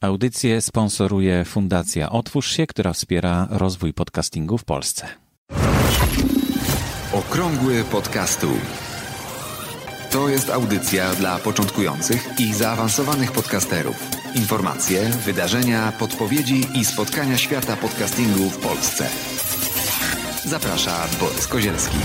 Audycję 0.00 0.60
sponsoruje 0.60 1.44
Fundacja 1.44 2.10
Otwórz 2.10 2.50
się, 2.50 2.66
która 2.66 2.92
wspiera 2.92 3.48
rozwój 3.50 3.94
podcastingu 3.94 4.58
w 4.58 4.64
Polsce. 4.64 5.06
Okrągły 7.12 7.84
podcastu. 7.84 8.46
To 10.10 10.28
jest 10.28 10.50
audycja 10.50 11.14
dla 11.14 11.38
początkujących 11.38 12.40
i 12.40 12.54
zaawansowanych 12.54 13.32
podcasterów. 13.32 13.96
Informacje, 14.34 15.04
wydarzenia, 15.08 15.92
podpowiedzi 15.98 16.66
i 16.74 16.84
spotkania 16.84 17.36
świata 17.36 17.76
podcastingu 17.76 18.50
w 18.50 18.58
Polsce. 18.58 19.08
Zaprasza 20.44 21.06
Borys 21.20 21.46
Kozielski. 21.46 21.98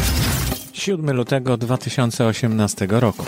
7 0.73 1.16
lutego 1.16 1.57
2018 1.57 2.88
roku. 2.89 3.25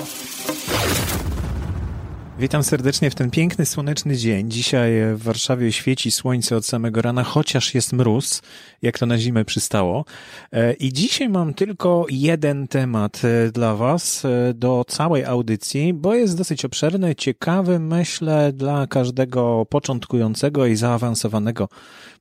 Witam 2.39 2.63
serdecznie 2.63 3.09
w 3.09 3.15
ten 3.15 3.31
piękny, 3.31 3.65
słoneczny 3.65 4.17
dzień. 4.17 4.51
Dzisiaj 4.51 4.91
w 5.13 5.23
Warszawie 5.23 5.71
świeci 5.71 6.11
słońce 6.11 6.55
od 6.55 6.65
samego 6.65 7.01
rana, 7.01 7.23
chociaż 7.23 7.75
jest 7.75 7.93
mróz, 7.93 8.41
jak 8.81 8.99
to 8.99 9.05
na 9.05 9.17
zimę 9.17 9.45
przystało. 9.45 10.05
E, 10.51 10.73
I 10.73 10.93
dzisiaj 10.93 11.29
mam 11.29 11.53
tylko 11.53 12.05
jeden 12.09 12.67
temat 12.67 13.21
e, 13.25 13.51
dla 13.51 13.75
Was 13.75 14.25
e, 14.25 14.53
do 14.53 14.85
całej 14.87 15.25
audycji, 15.25 15.93
bo 15.93 16.15
jest 16.15 16.37
dosyć 16.37 16.65
obszerny, 16.65 17.15
ciekawy, 17.15 17.79
myślę, 17.79 18.53
dla 18.53 18.87
każdego 18.87 19.65
początkującego 19.69 20.65
i 20.65 20.75
zaawansowanego 20.75 21.69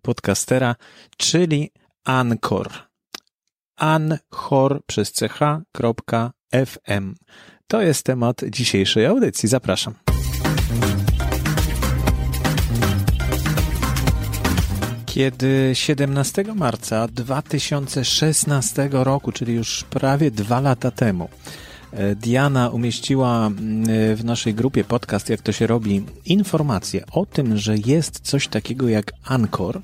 podcastera, 0.03 0.77
czyli 1.17 1.71
Anchor. 2.05 2.69
Anchor 3.77 4.81
przez 4.87 5.13
ch.fm. 5.13 7.15
To 7.67 7.83
jest 7.83 8.07
temat 8.07 8.41
dzisiejszej 8.51 9.07
audycji. 9.07 9.49
Zapraszam. 9.49 10.04
Kiedy 15.15 15.71
17 15.75 16.45
marca 16.55 17.09
2016 17.09 18.89
roku, 18.93 19.33
czyli 19.33 19.55
już 19.55 19.85
prawie 19.85 20.31
dwa 20.31 20.61
lata 20.61 20.91
temu, 20.91 21.29
e, 21.93 22.15
Diana 22.15 22.69
umieściła 22.69 23.51
w 24.15 24.25
naszej 24.25 24.55
grupie 24.55 24.85
podcast, 24.85 25.31
jak 25.31 25.43
to 25.43 25.53
się 25.53 25.67
robi, 25.67 26.05
informację 26.25 27.05
o 27.13 27.27
tym, 27.27 27.57
że 27.57 27.77
jest 27.87 28.21
coś 28.21 28.49
takiego 28.49 28.89
jak 28.89 29.13
Anchor, 29.25 29.81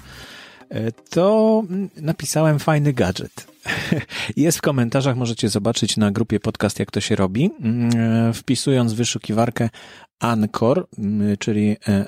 e, 0.69 0.93
to 0.93 1.63
napisałem 1.97 2.59
fajny 2.59 2.93
gadżet. 2.93 3.47
Jest 4.37 4.59
w 4.59 4.63
komentarzach, 4.63 5.17
możecie 5.17 5.49
zobaczyć 5.49 5.97
na 5.97 6.11
grupie 6.11 6.41
podcast, 6.41 6.79
jak 6.79 6.91
to 6.91 7.01
się 7.01 7.17
robi. 7.17 7.51
Mm, 7.61 8.35
wpisując 8.35 8.93
wyszukiwarkę 8.93 9.71
Anchor, 10.21 10.87
mm, 10.99 11.37
czyli 11.37 11.77
e, 11.89 12.05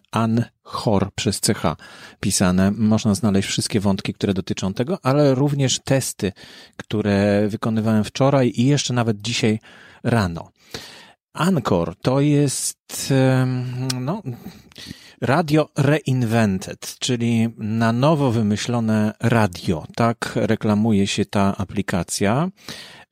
Anchor 0.65 1.13
przez 1.15 1.41
CH 1.41 1.77
pisane, 2.21 2.71
można 2.71 3.15
znaleźć 3.15 3.49
wszystkie 3.49 3.81
wątki, 3.81 4.15
które 4.15 4.35
dotyczą 4.35 4.75
tego, 4.75 4.99
ale 5.03 5.35
również 5.35 5.81
testy, 5.85 6.33
które 6.77 7.49
wykonywałem 7.49 8.05
wczoraj 8.05 8.53
i 8.57 8.67
jeszcze 8.67 8.95
nawet 8.95 9.23
dzisiaj 9.23 9.59
rano. 10.05 10.51
Anchor 11.33 11.97
to 11.97 12.21
jest, 12.21 13.13
no, 14.01 14.23
Radio 15.21 15.69
Reinvented, 15.79 16.97
czyli 16.99 17.49
na 17.59 17.93
nowo 17.93 18.31
wymyślone 18.31 19.13
radio. 19.21 19.87
Tak 19.97 20.33
reklamuje 20.35 21.07
się 21.07 21.25
ta 21.25 21.57
aplikacja. 21.57 22.49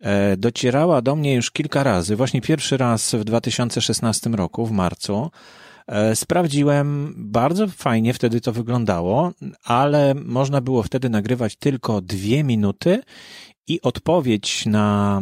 E, 0.01 0.37
docierała 0.37 1.03
do 1.03 1.17
mnie 1.17 1.35
już 1.35 1.51
kilka 1.51 1.83
razy. 1.83 2.17
Właśnie 2.17 2.41
pierwszy 2.41 2.77
raz 2.77 3.15
w 3.15 3.25
2016 3.25 4.31
roku, 4.31 4.67
w 4.67 4.73
marcu. 4.73 5.31
E, 5.91 6.17
sprawdziłem, 6.17 7.15
bardzo 7.17 7.69
fajnie 7.69 8.15
wtedy 8.15 8.41
to 8.41 8.53
wyglądało, 8.53 9.33
ale 9.65 10.15
można 10.15 10.61
było 10.61 10.83
wtedy 10.83 11.09
nagrywać 11.11 11.57
tylko 11.57 12.01
dwie 12.01 12.45
minuty 12.45 13.01
i 13.69 13.81
odpowiedź 13.83 14.67
na, 14.67 15.21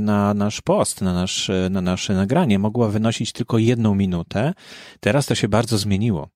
na 0.00 0.34
nasz 0.34 0.60
post, 0.60 1.00
na, 1.00 1.14
nasz, 1.14 1.50
na 1.70 1.80
nasze 1.80 2.14
nagranie 2.14 2.58
mogła 2.58 2.88
wynosić 2.88 3.32
tylko 3.32 3.58
jedną 3.58 3.94
minutę. 3.94 4.54
Teraz 5.00 5.26
to 5.26 5.34
się 5.34 5.48
bardzo 5.48 5.78
zmieniło. 5.78 6.28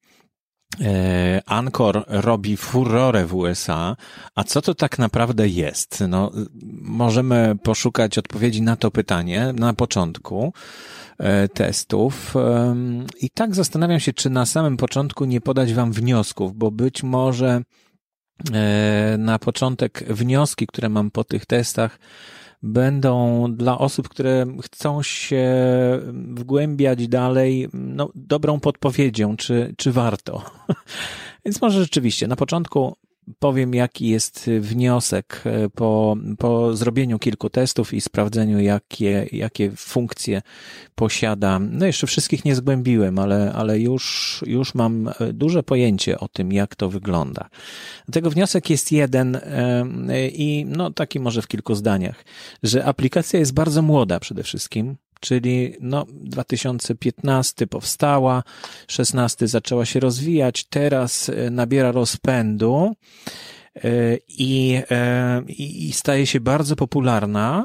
E, 0.81 1.43
Anchor 1.47 2.05
robi 2.07 2.57
furorę 2.57 3.27
w 3.27 3.35
USA, 3.35 3.97
a 4.35 4.45
co 4.45 4.63
to 4.63 4.75
tak 4.75 4.99
naprawdę 4.99 5.49
jest? 5.49 6.05
No, 6.09 6.31
możemy 6.83 7.57
poszukać 7.63 8.19
odpowiedzi 8.19 8.63
na 8.63 8.77
to 8.77 8.91
pytanie 8.91 9.53
na 9.57 9.73
początku 9.75 10.53
e, 10.53 10.53
testów. 11.55 12.35
I 13.21 13.31
tak 13.31 13.55
zastanawiam 13.55 14.01
się, 14.01 14.13
czy 14.13 14.31
na 14.31 14.47
samym 14.47 14.77
początku 14.77 15.25
nie 15.25 15.41
podać 15.41 15.75
Wam 15.75 15.93
wniosków, 15.93 16.57
bo 16.57 16.71
być 16.71 17.03
może 17.03 17.63
E, 18.53 19.17
na 19.19 19.39
początek 19.39 20.05
wnioski, 20.09 20.67
które 20.67 20.89
mam 20.89 21.11
po 21.11 21.25
tych 21.25 21.47
testach, 21.47 21.99
będą 22.63 23.47
dla 23.57 23.79
osób, 23.79 24.09
które 24.09 24.47
chcą 24.63 25.03
się 25.03 25.49
wgłębiać 26.13 27.09
dalej, 27.09 27.69
no, 27.73 28.11
dobrą 28.15 28.61
podpowiedzią, 28.61 29.37
czy, 29.37 29.75
czy 29.77 29.93
warto. 29.93 30.43
Więc 31.45 31.63
może 31.63 31.81
rzeczywiście 31.81 32.27
na 32.27 32.37
początku 32.37 32.97
powiem, 33.39 33.75
jaki 33.75 34.09
jest 34.09 34.51
wniosek 34.61 35.43
e, 35.45 35.69
po, 35.69 36.17
po 36.39 36.77
zrobieniu 36.77 37.19
kilku 37.19 37.51
testów 37.51 37.95
i 37.95 38.01
sprawdzeniu, 38.01 38.61
jakie, 38.61 39.27
jakie 39.33 39.71
funkcje 39.71 40.43
posiada. 40.95 41.59
No 41.59 41.87
jeszcze 41.87 42.07
wszystkich 42.07 42.45
nie 42.45 42.55
zgłębiłem, 42.55 43.19
ale, 43.19 43.53
ale 43.53 43.79
już, 43.79 44.45
już 44.47 44.75
mam 44.75 45.09
e, 45.09 45.33
duże 45.33 45.63
pojęcie 45.63 46.19
o 46.19 46.29
tym, 46.29 46.53
jak 46.53 46.77
to 46.77 46.89
wygląda. 46.89 47.49
Dlatego 48.09 48.31
wniosek 48.31 48.71
jest 48.71 48.93
jeden 48.93 49.41
i 50.33 50.67
no 50.69 50.91
taki 50.91 51.21
może 51.21 51.43
w 51.43 51.49
kilku 51.49 51.75
zdaniach, 51.75 52.25
że 52.63 52.85
aplikacja 52.85 53.39
jest 53.39 53.55
bardzo 53.55 53.83
młoda 53.83 54.21
przede 54.21 54.43
wszystkim 54.43 54.97
czyli 55.21 55.75
no 55.81 56.07
2015 56.11 57.67
powstała, 57.67 58.43
16 58.89 59.49
zaczęła 59.49 59.87
się 59.87 60.01
rozwijać, 60.01 60.65
teraz 60.65 61.29
e, 61.29 61.51
nabiera 61.51 61.93
rozpędu 61.93 62.93
e, 63.75 63.81
i, 64.29 64.81
e, 64.91 65.43
i 65.49 65.93
staje 65.93 66.27
się 66.27 66.41
bardzo 66.41 66.77
popularna, 66.77 67.65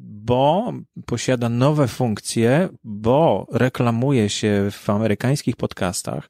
bo 0.00 0.72
posiada 1.06 1.48
nowe 1.48 1.88
funkcje, 1.88 2.68
bo 2.84 3.46
reklamuje 3.52 4.28
się 4.28 4.68
w 4.70 4.90
amerykańskich 4.90 5.56
podcastach. 5.56 6.28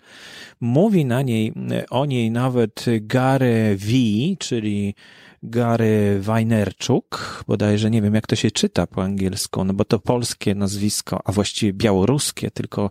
Mówi 0.61 1.05
na 1.05 1.23
niej, 1.23 1.53
o 1.91 2.07
niej 2.07 2.31
nawet 2.31 2.85
Gary 3.01 3.77
V, 3.79 3.93
czyli 4.39 4.95
Gary 5.43 6.19
Wajnerczuk, 6.21 7.45
bodajże 7.47 7.91
nie 7.91 8.03
wiem 8.03 8.15
jak 8.15 8.27
to 8.27 8.37
się 8.37 8.51
czyta 8.51 8.87
po 8.87 9.03
angielsku, 9.03 9.65
no 9.65 9.75
bo 9.75 9.85
to 9.85 9.99
polskie 9.99 10.55
nazwisko, 10.55 11.21
a 11.25 11.33
właściwie 11.33 11.73
białoruskie, 11.73 12.51
tylko 12.51 12.91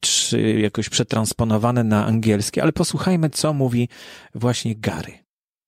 czy 0.00 0.60
jakoś 0.60 0.88
przetransponowane 0.88 1.84
na 1.84 2.06
angielskie, 2.06 2.62
ale 2.62 2.72
posłuchajmy 2.72 3.30
co 3.30 3.52
mówi 3.52 3.88
właśnie 4.34 4.74
Gary. 4.76 5.12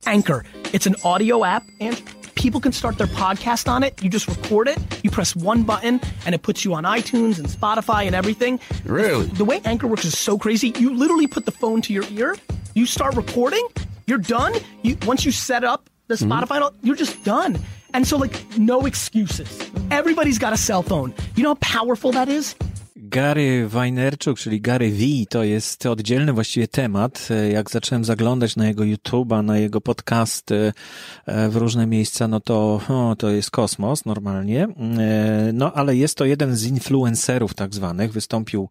Anchor. 0.05 0.43
It's 0.73 0.89
an 0.89 0.95
audio 1.13 1.49
app 1.49 1.65
and 1.81 2.22
people 2.43 2.61
can 2.61 2.73
start 2.73 2.99
their 2.99 3.07
podcast 3.07 3.71
on 3.71 3.85
it. 3.85 4.03
You 4.03 4.11
just 4.11 4.27
record 4.27 4.67
it, 4.67 4.77
you 5.05 5.11
press 5.13 5.37
one 5.37 5.63
button, 5.63 6.01
and 6.27 6.35
it 6.35 6.43
puts 6.43 6.65
you 6.65 6.75
on 6.75 6.83
iTunes 6.83 7.39
and 7.39 7.47
Spotify 7.47 8.05
and 8.07 8.17
everything. 8.17 8.59
Really? 8.85 9.27
The 9.27 9.45
way 9.45 9.61
Anchor 9.65 9.87
works 9.87 10.05
is 10.05 10.19
so 10.19 10.37
crazy. 10.37 10.75
You 10.77 10.93
literally 10.93 11.29
put 11.29 11.47
the 11.47 11.53
phone 11.53 11.81
to 11.83 11.93
your 11.93 12.05
ear, 12.11 12.35
you 12.75 12.85
start 12.85 13.15
recording, 13.15 13.65
you're 14.09 14.19
done. 14.19 14.55
You 14.83 14.97
once 15.07 15.25
you 15.25 15.31
set 15.31 15.63
up 15.63 15.89
the 16.09 16.15
mm-hmm. 16.15 16.33
Spotify, 16.33 16.61
mm-hmm. 16.61 16.85
you're 16.85 16.97
just 16.97 17.23
done. 17.23 17.61
And 17.95 18.09
so, 18.09 18.17
like, 18.17 18.35
no 18.59 18.87
excuses. 18.87 19.71
Everybody's 19.93 20.39
got 20.39 20.53
a 20.53 20.57
cell 20.57 20.83
phone. 20.83 21.15
You 21.37 21.45
know 21.45 21.51
how 21.51 21.59
powerful 21.61 22.11
that 22.13 22.29
is? 22.29 22.57
Gary 23.13 23.69
Wajnerczuk, 23.69 24.39
czyli 24.39 24.61
Gary 24.61 24.91
V, 24.91 25.05
to 25.29 25.45
jest 25.45 25.87
oddzielny 25.87 26.33
właściwie 26.33 26.69
temat. 26.69 27.29
Jak 27.53 27.71
zacząłem 27.71 28.05
zaglądać 28.05 28.57
na 28.57 28.69
jego 28.69 28.85
YouTube'a, 28.85 29.45
na 29.45 29.59
jego 29.59 29.81
podcasty 29.81 30.73
e, 31.27 31.49
w 31.49 31.57
różne 31.57 31.87
miejsca, 31.87 32.29
no 32.29 32.41
to 32.41 32.81
o, 32.89 33.17
to 33.19 33.31
jest 33.31 33.51
kosmos 33.51 34.05
normalnie. 34.05 34.65
E, 34.99 35.51
no 35.53 35.73
ale 35.73 35.97
jest 35.97 36.15
to 36.15 36.25
jeden 36.25 36.57
z 36.57 36.67
influencerów 36.67 37.55
tak 37.55 37.75
zwanych. 37.75 38.13
Wystąpił 38.13 38.69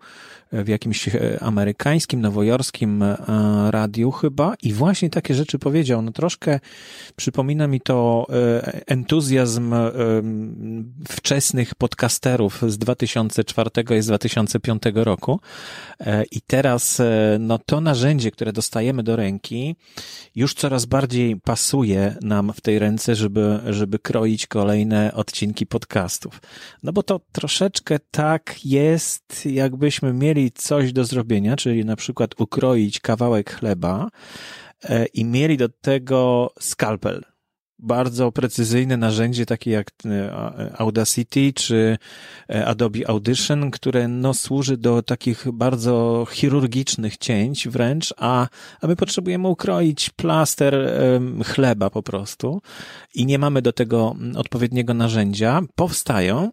w 0.51 0.67
jakimś 0.67 1.07
e, 1.07 1.37
amerykańskim, 1.41 2.21
nowojorskim 2.21 3.03
radiu 3.69 4.11
chyba 4.11 4.53
i 4.63 4.73
właśnie 4.73 5.09
takie 5.09 5.33
rzeczy 5.35 5.59
powiedział. 5.59 6.01
No 6.01 6.11
troszkę 6.11 6.59
przypomina 7.15 7.67
mi 7.67 7.81
to 7.81 8.27
entuzjazm 8.87 9.73
wczesnych 11.07 11.75
podcasterów 11.75 12.61
z 12.67 12.77
2004 12.77 13.69
i 13.97 14.01
z 14.01 14.09
2005 14.31 14.71
2005 14.81 15.05
roku. 15.05 15.39
E, 15.99 16.23
I 16.31 16.41
teraz 16.41 16.99
e, 16.99 17.37
no, 17.39 17.59
to 17.65 17.81
narzędzie, 17.81 18.31
które 18.31 18.53
dostajemy 18.53 19.03
do 19.03 19.15
ręki, 19.15 19.75
już 20.35 20.53
coraz 20.53 20.85
bardziej 20.85 21.39
pasuje 21.39 22.15
nam 22.21 22.53
w 22.53 22.61
tej 22.61 22.79
ręce, 22.79 23.15
żeby, 23.15 23.59
żeby 23.69 23.99
kroić 23.99 24.47
kolejne 24.47 25.13
odcinki 25.13 25.65
podcastów. 25.65 26.41
No 26.83 26.93
bo 26.93 27.03
to 27.03 27.21
troszeczkę 27.31 27.99
tak 28.11 28.65
jest, 28.65 29.45
jakbyśmy 29.45 30.13
mieli 30.13 30.51
coś 30.51 30.93
do 30.93 31.05
zrobienia, 31.05 31.55
czyli 31.55 31.85
na 31.85 31.95
przykład 31.95 32.41
ukroić 32.41 32.99
kawałek 32.99 33.55
chleba 33.55 34.09
e, 34.83 35.05
i 35.05 35.25
mieli 35.25 35.57
do 35.57 35.69
tego 35.69 36.53
skalpel 36.59 37.30
bardzo 37.81 38.31
precyzyjne 38.31 38.97
narzędzie, 38.97 39.45
takie 39.45 39.71
jak 39.71 39.91
e, 40.05 40.75
Audacity 40.77 41.53
czy 41.53 41.97
e, 42.49 42.65
Adobe 42.65 43.09
Audition, 43.09 43.71
które 43.71 44.07
no, 44.07 44.33
służy 44.33 44.77
do 44.77 45.01
takich 45.01 45.45
bardzo 45.53 46.25
chirurgicznych 46.31 47.17
cięć 47.17 47.67
wręcz, 47.67 48.13
a, 48.17 48.47
a 48.81 48.87
my 48.87 48.95
potrzebujemy 48.95 49.47
ukroić 49.47 50.09
plaster 50.09 50.91
chleba 51.45 51.89
po 51.89 52.03
prostu 52.03 52.61
i 53.15 53.25
nie 53.25 53.39
mamy 53.39 53.61
do 53.61 53.73
tego 53.73 54.15
odpowiedniego 54.35 54.93
narzędzia. 54.93 55.61
Powstają 55.75 56.51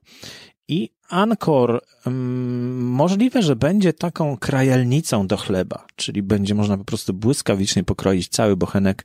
i 0.68 0.90
Ankor 1.08 1.80
um, 2.06 2.84
możliwe, 2.84 3.42
że 3.42 3.56
będzie 3.56 3.92
taką 3.92 4.36
krajalnicą 4.36 5.26
do 5.26 5.36
chleba, 5.36 5.86
czyli 5.96 6.22
będzie 6.22 6.54
można 6.54 6.78
po 6.78 6.84
prostu 6.84 7.14
błyskawicznie 7.14 7.84
pokroić 7.84 8.28
cały 8.28 8.56
bochenek 8.56 9.04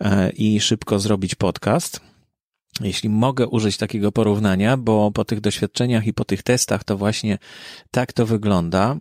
e, 0.00 0.30
i 0.30 0.60
szybko 0.60 0.98
zrobić 0.98 1.34
podcast. 1.34 2.00
Jeśli 2.80 3.08
mogę 3.08 3.46
użyć 3.46 3.76
takiego 3.76 4.12
porównania, 4.12 4.76
bo 4.76 5.10
po 5.10 5.24
tych 5.24 5.40
doświadczeniach 5.40 6.06
i 6.06 6.14
po 6.14 6.24
tych 6.24 6.42
testach 6.42 6.84
to 6.84 6.96
właśnie 6.96 7.38
tak 7.90 8.12
to 8.12 8.26
wygląda, 8.26 8.96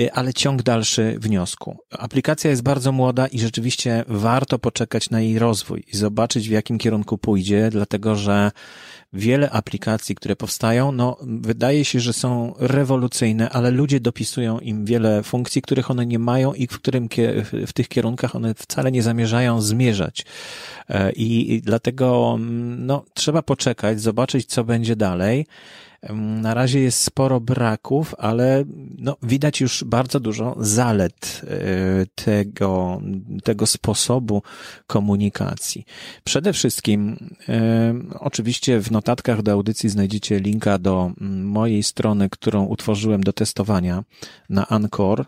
e, 0.00 0.12
ale 0.12 0.34
ciąg 0.34 0.62
dalszy 0.62 1.16
wniosku. 1.18 1.78
Aplikacja 1.90 2.50
jest 2.50 2.62
bardzo 2.62 2.92
młoda 2.92 3.26
i 3.26 3.38
rzeczywiście 3.38 4.04
warto 4.08 4.58
poczekać 4.58 5.10
na 5.10 5.20
jej 5.20 5.38
rozwój 5.38 5.84
i 5.92 5.96
zobaczyć 5.96 6.48
w 6.48 6.52
jakim 6.52 6.78
kierunku 6.78 7.18
pójdzie, 7.18 7.68
dlatego 7.70 8.16
że 8.16 8.50
wiele 9.12 9.50
aplikacji, 9.50 10.14
które 10.14 10.36
powstają, 10.36 10.92
no, 10.92 11.16
wydaje 11.22 11.84
się, 11.84 12.00
że 12.00 12.12
są 12.12 12.54
rewolucyjne, 12.58 13.50
ale 13.50 13.70
ludzie 13.70 14.00
dopisują 14.00 14.58
im 14.58 14.84
wiele 14.84 15.22
funkcji, 15.22 15.62
których 15.62 15.90
one 15.90 16.06
nie 16.06 16.18
mają 16.18 16.52
i 16.52 16.66
w 16.66 16.80
którym 16.80 17.08
w 17.66 17.72
tych 17.72 17.88
kierunkach 17.88 18.36
one 18.36 18.54
wcale 18.54 18.92
nie 18.92 19.02
zamierzają 19.02 19.60
zmierzać. 19.60 20.24
E, 20.88 21.12
I, 21.12 21.54
i 21.54 21.62
dlatego, 21.62 22.34
mm, 22.34 22.86
no, 22.86 23.04
trzeba 23.16 23.42
poczekać, 23.42 24.00
zobaczyć, 24.00 24.46
co 24.46 24.64
będzie 24.64 24.96
dalej. 24.96 25.46
Na 26.14 26.54
razie 26.54 26.80
jest 26.80 27.00
sporo 27.00 27.40
braków, 27.40 28.14
ale 28.18 28.64
no, 28.98 29.16
widać 29.22 29.60
już 29.60 29.84
bardzo 29.84 30.20
dużo 30.20 30.56
zalet 30.58 31.42
e, 31.44 32.06
tego, 32.14 33.00
tego 33.44 33.66
sposobu 33.66 34.42
komunikacji. 34.86 35.84
Przede 36.24 36.52
wszystkim, 36.52 37.16
e, 37.48 37.94
oczywiście 38.20 38.80
w 38.80 38.90
notatkach 38.90 39.42
do 39.42 39.52
audycji 39.52 39.88
znajdziecie 39.88 40.40
linka 40.40 40.78
do 40.78 41.10
mojej 41.42 41.82
strony, 41.82 42.30
którą 42.30 42.64
utworzyłem 42.64 43.20
do 43.20 43.32
testowania 43.32 44.04
na 44.50 44.68
Anchor, 44.68 45.24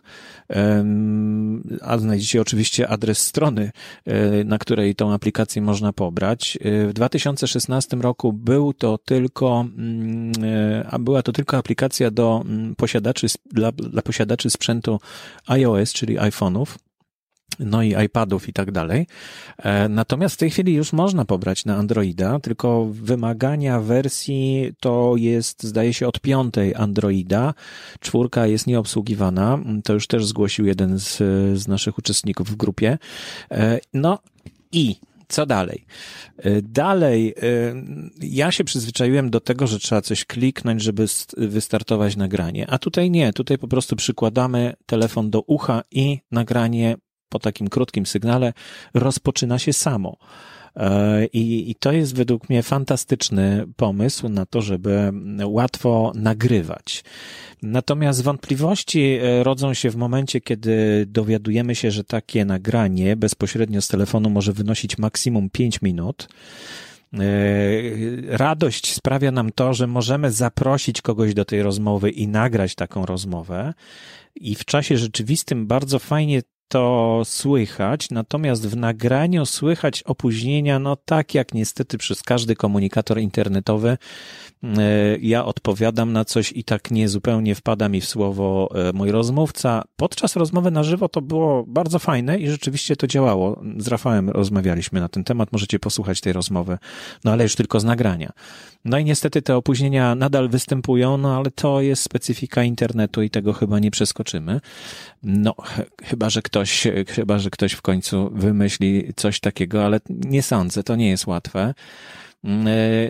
a 1.83 1.99
znajdziecie 1.99 2.41
oczywiście 2.41 2.89
adres 2.89 3.19
strony, 3.19 3.71
e, 4.07 4.45
na 4.45 4.59
której 4.59 4.95
tą 4.95 5.13
aplikację 5.13 5.63
można 5.63 5.93
pobrać. 5.93 6.59
W 6.89 6.93
2016 6.93 7.97
roku 7.97 8.33
był 8.33 8.73
to 8.73 8.99
tylko 8.99 9.65
a 10.91 10.99
była 10.99 11.23
to 11.23 11.33
tylko 11.33 11.57
aplikacja 11.57 12.11
do 12.11 12.43
mm, 12.45 12.75
posiadaczy, 12.75 13.27
dla, 13.53 13.73
dla 13.73 14.03
posiadaczy 14.03 14.51
sprzętu 14.51 15.01
iOS, 15.47 15.93
czyli 15.93 16.19
iPhone'ów 16.19 16.67
no 17.61 17.83
i 17.83 18.05
iPadów 18.05 18.49
i 18.49 18.53
tak 18.53 18.73
dalej. 18.73 19.07
E, 19.59 19.89
natomiast 19.89 20.35
w 20.35 20.39
tej 20.39 20.51
chwili 20.51 20.75
już 20.75 20.93
można 20.93 21.25
pobrać 21.25 21.65
na 21.65 21.77
Androida, 21.77 22.41
tylko 22.41 22.85
wymagania 22.85 23.81
wersji 23.81 24.73
to 24.81 25.15
jest, 25.17 25.63
zdaje 25.63 25.95
się, 25.95 26.09
od 26.09 26.21
piątej 26.21 26.75
Androida. 26.75 27.55
Czwórka 28.01 28.47
jest 28.47 28.67
nieobsługiwana. 28.67 29.59
To 29.85 29.93
już 29.93 30.07
też 30.07 30.27
zgłosił 30.27 30.67
jeden 30.67 30.99
z, 30.99 31.17
z 31.59 31.69
naszych 31.69 31.99
uczestników 31.99 32.51
w 32.51 32.57
grupie. 32.57 32.99
E, 33.51 33.81
no 33.95 34.19
i 34.73 34.97
co 35.29 35.47
dalej? 35.47 35.87
Y, 36.47 36.63
dalej, 36.63 37.35
y, 37.43 37.75
ja 38.21 38.51
się 38.51 38.65
przyzwyczaiłem 38.65 39.31
do 39.31 39.41
tego, 39.41 39.67
że 39.67 39.79
trzeba 39.79 40.01
coś 40.03 40.25
kliknąć, 40.25 40.83
żeby 40.83 41.07
wystartować 41.37 42.17
nagranie, 42.17 42.71
a 42.71 42.79
tutaj 42.79 43.11
nie, 43.11 43.33
tutaj 43.33 43.59
po 43.59 43.69
prostu 43.69 43.97
przykładamy 43.97 44.75
telefon 44.87 45.31
do 45.31 45.41
ucha 45.41 45.83
i 45.91 46.19
nagranie 46.31 46.97
po 47.29 47.39
takim 47.39 47.69
krótkim 47.69 48.07
sygnale 48.07 48.53
rozpoczyna 48.95 49.59
się 49.59 49.73
samo. 49.73 50.17
E, 50.77 51.27
I, 51.27 51.71
I 51.71 51.75
to 51.75 51.93
jest 51.93 52.15
według 52.15 52.49
mnie 52.49 52.63
fantastyczny 52.63 53.67
pomysł 53.77 54.29
na 54.29 54.47
to, 54.47 54.63
żeby 54.63 55.13
łatwo 55.45 56.13
nagrywać. 56.15 57.05
Natomiast 57.63 58.23
wątpliwości 58.23 59.19
e, 59.23 59.45
rodzą 59.45 59.75
się 59.75 59.91
w 59.91 59.97
momencie, 59.97 60.41
kiedy 60.41 61.07
dowiadujemy 61.07 61.75
się, 61.75 61.91
że 61.91 62.05
takie 62.05 62.45
nagranie 62.45 63.17
bezpośrednio 63.17 63.83
z 63.83 63.89
telefonu 63.89 64.31
może 64.31 64.53
wynosić 64.53 64.99
maksimum 64.99 65.51
5 65.51 65.83
minut. 65.83 66.29
E, 67.15 67.19
radość 68.37 68.95
sprawia 68.95 69.31
nam 69.31 69.53
to, 69.53 69.75
że 69.75 69.87
możemy 69.87 70.33
zaprosić 70.33 71.03
kogoś 71.03 71.35
do 71.35 71.45
tej 71.45 71.63
rozmowy 71.63 72.11
i 72.11 72.29
nagrać 72.29 72.75
taką 72.75 73.07
rozmowę. 73.07 73.75
I 74.35 74.55
w 74.55 74.65
czasie 74.65 74.99
rzeczywistym 74.99 75.67
bardzo 75.67 75.99
fajnie 75.99 76.43
to 76.69 77.23
słychać, 77.25 78.11
natomiast 78.11 78.69
w 78.69 78.77
nagraniu 78.77 79.47
słychać 79.47 80.03
opóźnienia, 80.03 80.79
no 80.79 80.97
tak 80.97 81.35
jak 81.35 81.55
niestety 81.55 81.99
przez 81.99 82.23
każdy 82.23 82.57
komunikator 82.57 83.19
internetowy. 83.19 83.99
E, 84.63 85.17
ja 85.21 85.45
odpowiadam 85.45 86.13
na 86.13 86.25
coś 86.25 86.53
i 86.53 86.65
tak 86.65 86.91
nie 86.91 87.09
zupełnie 87.09 87.55
wpada 87.55 87.89
mi 87.89 88.01
w 88.01 88.07
słowo 88.07 88.71
e, 88.75 88.93
mój 88.93 89.11
rozmówca. 89.11 89.85
Podczas 89.97 90.37
rozmowy 90.37 90.71
na 90.71 90.83
żywo 90.83 91.09
to 91.09 91.21
było 91.21 91.65
bardzo 91.67 91.99
fajne 91.99 92.39
i 92.39 92.49
rzeczywiście 92.49 92.97
to 92.97 93.07
działało. 93.07 93.61
Z 93.79 93.89
Rafałem 93.89 94.31
rozmawialiśmy 94.31 95.01
na 95.01 95.09
ten 95.09 95.25
temat, 95.25 95.53
możecie 95.53 95.79
posłuchać 95.79 96.21
tej 96.21 96.33
rozmowy, 96.33 96.79
no 97.25 97.33
ale 97.33 97.43
już 97.43 97.55
tylko 97.55 97.81
z 97.81 97.85
nagrania. 97.85 98.33
No 98.85 98.99
i 98.99 99.05
niestety 99.05 99.43
te 99.43 99.57
opóźnienia 99.57 100.15
nadal 100.15 100.49
występują, 100.49 101.19
no 101.19 101.37
ale 101.37 101.51
to 101.51 101.81
jest 101.81 102.03
specyfika 102.03 102.65
internetu 102.65 103.23
i 103.23 103.31
tego 103.31 103.53
chyba 103.53 103.79
nie 103.79 103.91
przeskoczymy. 103.91 104.61
No, 105.23 105.55
chyba, 106.05 106.31
że 106.31 106.43
ktoś, 106.43 106.87
chyba, 107.09 107.39
że 107.39 107.51
ktoś 107.51 107.73
w 107.73 107.83
końcu 107.83 108.31
wymyśli 108.35 109.13
coś 109.17 109.41
takiego, 109.41 109.85
ale 109.85 110.01
nie 110.11 110.43
sądzę, 110.43 110.83
to 110.83 110.97
nie 110.97 111.09
jest 111.09 111.27
łatwe. 111.27 111.75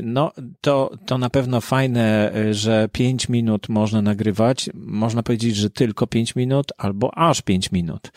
No, 0.02 0.32
to, 0.60 0.90
to 1.06 1.18
na 1.18 1.30
pewno 1.30 1.60
fajne, 1.60 2.32
że 2.50 2.88
5 2.92 3.28
minut 3.28 3.68
można 3.68 4.02
nagrywać. 4.02 4.70
Można 4.74 5.22
powiedzieć, 5.22 5.56
że 5.56 5.70
tylko 5.70 6.06
5 6.06 6.36
minut 6.36 6.72
albo 6.78 7.18
aż 7.18 7.42
5 7.42 7.72
minut. 7.72 8.12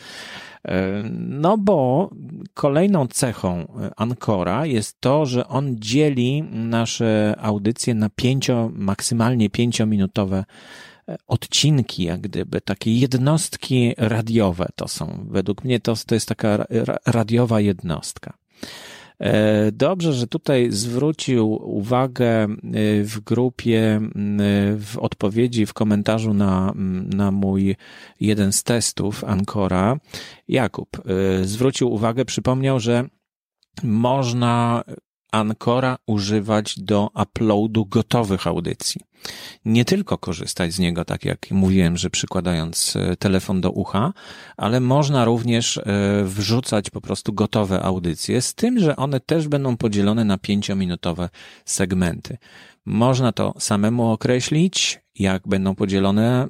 No 1.12 1.58
bo 1.58 2.10
kolejną 2.54 3.06
cechą 3.06 3.66
Ancora 3.96 4.66
jest 4.66 5.00
to, 5.00 5.26
że 5.26 5.48
on 5.48 5.76
dzieli 5.78 6.42
nasze 6.50 7.34
audycje 7.40 7.94
na 7.94 8.10
pięcio, 8.10 8.70
maksymalnie 8.74 9.50
pięciominutowe 9.50 10.44
odcinki, 11.26 12.04
jak 12.04 12.20
gdyby, 12.20 12.60
takie 12.60 12.94
jednostki 12.94 13.94
radiowe 13.98 14.68
to 14.76 14.88
są. 14.88 15.26
Według 15.30 15.64
mnie 15.64 15.80
to, 15.80 15.94
to 16.06 16.14
jest 16.14 16.28
taka 16.28 16.64
radiowa 17.06 17.60
jednostka. 17.60 18.34
E, 19.22 19.72
dobrze, 19.72 20.12
że 20.12 20.26
tutaj 20.26 20.70
zwrócił 20.70 21.52
uwagę 21.78 22.44
e, 22.44 22.48
w 23.04 23.20
grupie, 23.20 24.00
w 24.78 24.98
odpowiedzi, 24.98 25.66
w 25.66 25.72
komentarzu 25.72 26.34
na, 26.34 26.72
na 27.14 27.30
mój 27.30 27.76
jeden 28.20 28.52
z 28.52 28.62
testów 28.62 29.24
Ancora. 29.24 29.96
Jakub 30.48 30.88
e, 30.96 31.44
zwrócił 31.44 31.92
uwagę, 31.92 32.24
przypomniał, 32.24 32.80
że 32.80 33.04
można 33.82 34.84
Ancora 35.32 35.96
używać 36.06 36.78
do 36.78 37.10
uploadu 37.22 37.86
gotowych 37.86 38.46
audycji. 38.46 39.00
Nie 39.64 39.84
tylko 39.84 40.18
korzystać 40.18 40.72
z 40.72 40.78
niego, 40.78 41.04
tak 41.04 41.24
jak 41.24 41.50
mówiłem, 41.50 41.96
że 41.96 42.10
przykładając 42.10 42.96
e, 42.96 43.16
telefon 43.16 43.60
do 43.60 43.70
ucha, 43.70 44.12
ale 44.56 44.80
można 44.80 45.24
również 45.24 45.76
e, 45.76 45.82
wrzucać 46.24 46.90
po 46.90 47.00
prostu 47.00 47.32
gotowe 47.32 47.82
audycje, 47.82 48.42
z 48.42 48.54
tym, 48.54 48.78
że 48.78 48.96
one 48.96 49.20
też 49.20 49.48
będą 49.48 49.76
podzielone 49.76 50.24
na 50.24 50.38
pięciominutowe 50.38 51.28
segmenty. 51.64 52.38
Można 52.84 53.32
to 53.32 53.54
samemu 53.58 54.10
określić, 54.10 55.00
jak 55.18 55.48
będą 55.48 55.74
podzielone 55.74 56.48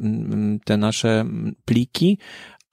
te 0.65 0.77
nasze 0.77 1.25
pliki, 1.65 2.19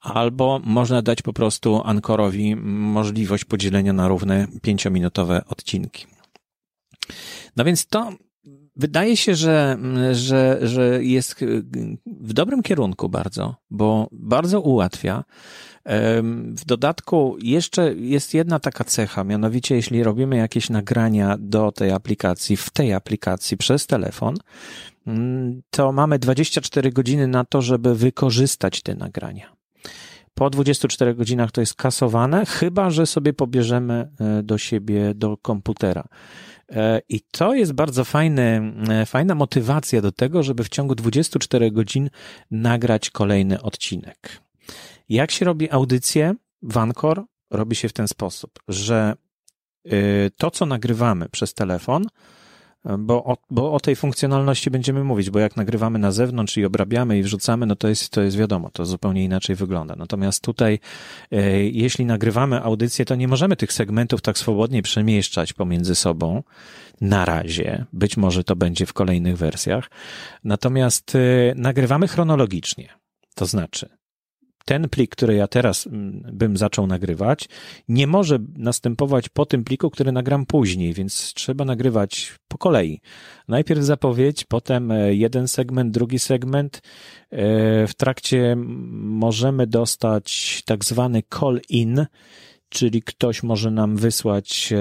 albo 0.00 0.60
można 0.64 1.02
dać 1.02 1.22
po 1.22 1.32
prostu 1.32 1.80
Ankorowi 1.84 2.56
możliwość 2.56 3.44
podzielenia 3.44 3.92
na 3.92 4.08
równe 4.08 4.46
pięciominutowe 4.62 5.44
odcinki. 5.48 6.06
No 7.56 7.64
więc 7.64 7.86
to 7.86 8.12
wydaje 8.76 9.16
się, 9.16 9.34
że, 9.34 9.78
że, 10.12 10.58
że 10.62 11.04
jest 11.04 11.36
w 12.06 12.32
dobrym 12.32 12.62
kierunku 12.62 13.08
bardzo, 13.08 13.56
bo 13.70 14.08
bardzo 14.12 14.60
ułatwia. 14.60 15.24
W 16.44 16.64
dodatku 16.66 17.36
jeszcze 17.42 17.94
jest 17.94 18.34
jedna 18.34 18.58
taka 18.58 18.84
cecha, 18.84 19.24
mianowicie 19.24 19.74
jeśli 19.74 20.02
robimy 20.02 20.36
jakieś 20.36 20.70
nagrania 20.70 21.36
do 21.38 21.72
tej 21.72 21.90
aplikacji, 21.90 22.56
w 22.56 22.70
tej 22.70 22.92
aplikacji 22.92 23.56
przez 23.56 23.86
telefon, 23.86 24.34
mm, 25.06 25.62
to 25.70 25.92
mamy 25.92 26.18
24 26.18 26.92
godziny 26.92 27.26
na 27.26 27.44
to, 27.44 27.62
żeby 27.62 27.94
wykorzystać 27.94 28.82
te 28.82 28.94
nagrania. 28.94 29.59
Po 30.34 30.50
24 30.50 31.14
godzinach 31.14 31.52
to 31.52 31.60
jest 31.60 31.74
kasowane, 31.74 32.46
chyba 32.46 32.90
że 32.90 33.06
sobie 33.06 33.32
pobierzemy 33.32 34.10
e, 34.20 34.42
do 34.42 34.58
siebie 34.58 35.14
do 35.14 35.36
komputera. 35.36 36.08
E, 36.68 37.00
I 37.08 37.20
to 37.20 37.54
jest 37.54 37.72
bardzo 37.72 38.04
fajny, 38.04 38.72
e, 38.88 39.06
fajna 39.06 39.34
motywacja 39.34 40.00
do 40.00 40.12
tego, 40.12 40.42
żeby 40.42 40.64
w 40.64 40.68
ciągu 40.68 40.94
24 40.94 41.70
godzin 41.70 42.10
nagrać 42.50 43.10
kolejny 43.10 43.62
odcinek. 43.62 44.42
Jak 45.08 45.30
się 45.30 45.44
robi 45.44 45.70
audycję 45.70 46.34
w 46.62 46.78
Anchor? 46.78 47.24
Robi 47.50 47.76
się 47.76 47.88
w 47.88 47.92
ten 47.92 48.08
sposób, 48.08 48.50
że 48.68 49.14
to, 50.36 50.50
co 50.50 50.66
nagrywamy 50.66 51.28
przez 51.28 51.54
telefon, 51.54 52.04
bo 52.98 53.24
o, 53.24 53.36
bo 53.50 53.72
o 53.72 53.80
tej 53.80 53.96
funkcjonalności 53.96 54.70
będziemy 54.70 55.04
mówić, 55.04 55.30
bo 55.30 55.38
jak 55.38 55.56
nagrywamy 55.56 55.98
na 55.98 56.12
zewnątrz 56.12 56.56
i 56.56 56.64
obrabiamy 56.64 57.18
i 57.18 57.22
wrzucamy, 57.22 57.66
no 57.66 57.76
to 57.76 57.88
jest, 57.88 58.10
to 58.10 58.22
jest 58.22 58.36
wiadomo, 58.36 58.70
to 58.70 58.84
zupełnie 58.84 59.24
inaczej 59.24 59.56
wygląda. 59.56 59.96
Natomiast 59.96 60.44
tutaj, 60.44 60.78
e, 61.32 61.64
jeśli 61.64 62.04
nagrywamy 62.04 62.62
audycję, 62.62 63.04
to 63.04 63.14
nie 63.14 63.28
możemy 63.28 63.56
tych 63.56 63.72
segmentów 63.72 64.22
tak 64.22 64.38
swobodnie 64.38 64.82
przemieszczać 64.82 65.52
pomiędzy 65.52 65.94
sobą 65.94 66.42
na 67.00 67.24
razie. 67.24 67.84
Być 67.92 68.16
może 68.16 68.44
to 68.44 68.56
będzie 68.56 68.86
w 68.86 68.92
kolejnych 68.92 69.36
wersjach. 69.36 69.90
Natomiast 70.44 71.14
e, 71.14 71.18
nagrywamy 71.56 72.08
chronologicznie. 72.08 72.88
To 73.34 73.46
znaczy, 73.46 73.99
ten 74.70 74.88
plik, 74.88 75.10
który 75.10 75.34
ja 75.34 75.48
teraz 75.48 75.86
mm, 75.86 76.22
bym 76.32 76.56
zaczął 76.56 76.86
nagrywać, 76.86 77.48
nie 77.88 78.06
może 78.06 78.38
następować 78.56 79.28
po 79.28 79.46
tym 79.46 79.64
pliku, 79.64 79.90
który 79.90 80.12
nagram 80.12 80.46
później, 80.46 80.94
więc 80.94 81.34
trzeba 81.34 81.64
nagrywać 81.64 82.34
po 82.48 82.58
kolei. 82.58 83.00
Najpierw 83.48 83.82
zapowiedź, 83.82 84.44
potem 84.44 84.90
e, 84.92 85.14
jeden 85.14 85.48
segment, 85.48 85.92
drugi 85.92 86.18
segment. 86.18 86.76
E, 86.76 87.86
w 87.86 87.94
trakcie 87.94 88.56
możemy 89.26 89.66
dostać 89.66 90.62
tak 90.66 90.84
zwany 90.84 91.22
call-in, 91.40 92.06
czyli 92.70 93.02
ktoś 93.02 93.42
może 93.42 93.70
nam 93.70 93.96
wysłać 93.96 94.72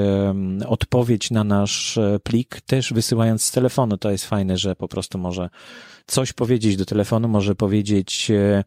odpowiedź 0.67 1.31
na 1.31 1.43
nasz 1.43 1.97
e, 1.97 2.19
plik, 2.23 2.61
też 2.61 2.93
wysyłając 2.93 3.43
z 3.43 3.51
telefonu. 3.51 3.97
To 3.97 4.11
jest 4.11 4.25
fajne, 4.25 4.57
że 4.57 4.75
po 4.75 4.87
prostu 4.87 5.17
może 5.17 5.49
coś 6.07 6.33
powiedzieć 6.33 6.75
do 6.75 6.85
telefonu, 6.85 7.27
może 7.27 7.55
powiedzieć, 7.55 8.31
e, 8.31 8.63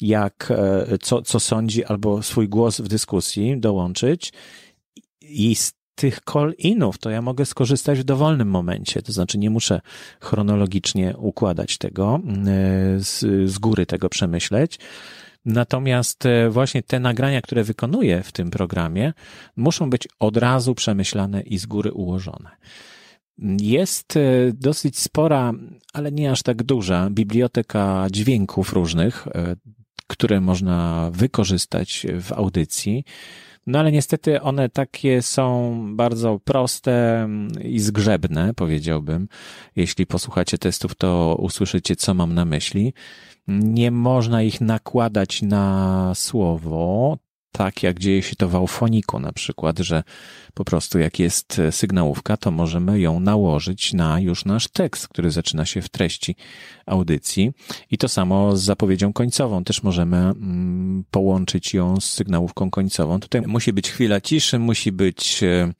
jak, 0.00 0.48
e, 0.50 0.98
co, 0.98 1.22
co 1.22 1.40
sądzi, 1.40 1.84
albo 1.84 2.22
swój 2.22 2.48
głos 2.48 2.80
w 2.80 2.88
dyskusji 2.88 3.60
dołączyć. 3.60 4.32
I 5.20 5.54
z 5.54 5.72
tych 5.94 6.20
call-inów 6.20 6.98
to 6.98 7.10
ja 7.10 7.22
mogę 7.22 7.46
skorzystać 7.46 7.98
w 7.98 8.04
dowolnym 8.04 8.48
momencie, 8.48 9.02
to 9.02 9.12
znaczy 9.12 9.38
nie 9.38 9.50
muszę 9.50 9.80
chronologicznie 10.20 11.14
układać 11.18 11.78
tego, 11.78 12.20
z, 12.98 13.20
z 13.50 13.58
góry 13.58 13.86
tego 13.86 14.08
przemyśleć. 14.08 14.78
Natomiast 15.44 16.26
e, 16.26 16.50
właśnie 16.50 16.82
te 16.82 17.00
nagrania, 17.00 17.42
które 17.42 17.64
wykonuję 17.64 18.22
w 18.22 18.32
tym 18.32 18.50
programie, 18.50 19.12
muszą 19.56 19.90
być 19.90 20.08
od 20.18 20.36
razu 20.36 20.74
przemyślane 20.74 21.40
i 21.40 21.58
z 21.58 21.66
góry 21.66 21.92
ułożone. 21.92 22.50
Jest 23.60 24.16
e, 24.16 24.20
dosyć 24.54 24.98
spora, 24.98 25.52
ale 25.92 26.12
nie 26.12 26.30
aż 26.30 26.42
tak 26.42 26.62
duża 26.62 27.10
biblioteka 27.10 28.06
dźwięków 28.10 28.72
różnych, 28.72 29.26
e, 29.26 29.56
które 30.06 30.40
można 30.40 31.10
wykorzystać 31.12 32.06
w 32.20 32.32
audycji. 32.32 33.04
No 33.66 33.78
ale 33.78 33.92
niestety 33.92 34.40
one 34.40 34.68
takie 34.68 35.22
są 35.22 35.76
bardzo 35.96 36.40
proste 36.44 37.28
i 37.62 37.80
zgrzebne, 37.80 38.54
powiedziałbym. 38.54 39.28
Jeśli 39.76 40.06
posłuchacie 40.06 40.58
testów, 40.58 40.94
to 40.94 41.36
usłyszycie, 41.38 41.96
co 41.96 42.14
mam 42.14 42.34
na 42.34 42.44
myśli. 42.44 42.94
Nie 43.48 43.90
można 43.90 44.42
ich 44.42 44.60
nakładać 44.60 45.42
na 45.42 46.12
słowo, 46.14 47.18
tak 47.52 47.82
jak 47.82 47.98
dzieje 47.98 48.22
się 48.22 48.36
to 48.36 48.48
w 48.48 48.54
Aufoniku 48.54 49.18
na 49.20 49.32
przykład, 49.32 49.78
że 49.78 50.02
po 50.54 50.64
prostu 50.64 50.98
jak 50.98 51.18
jest 51.18 51.60
sygnałówka, 51.70 52.36
to 52.36 52.50
możemy 52.50 53.00
ją 53.00 53.20
nałożyć 53.20 53.92
na 53.92 54.20
już 54.20 54.44
nasz 54.44 54.68
tekst, 54.68 55.08
który 55.08 55.30
zaczyna 55.30 55.66
się 55.66 55.82
w 55.82 55.88
treści 55.88 56.36
audycji. 56.86 57.52
I 57.90 57.98
to 57.98 58.08
samo 58.08 58.56
z 58.56 58.62
zapowiedzią 58.62 59.12
końcową. 59.12 59.64
Też 59.64 59.82
możemy 59.82 60.16
mm, 60.16 61.04
połączyć 61.10 61.74
ją 61.74 62.00
z 62.00 62.04
sygnałówką 62.04 62.70
końcową. 62.70 63.20
Tutaj 63.20 63.42
musi 63.42 63.72
być 63.72 63.90
chwila 63.90 64.20
ciszy, 64.20 64.58
musi 64.58 64.92
być 64.92 65.42
e, 65.42 65.72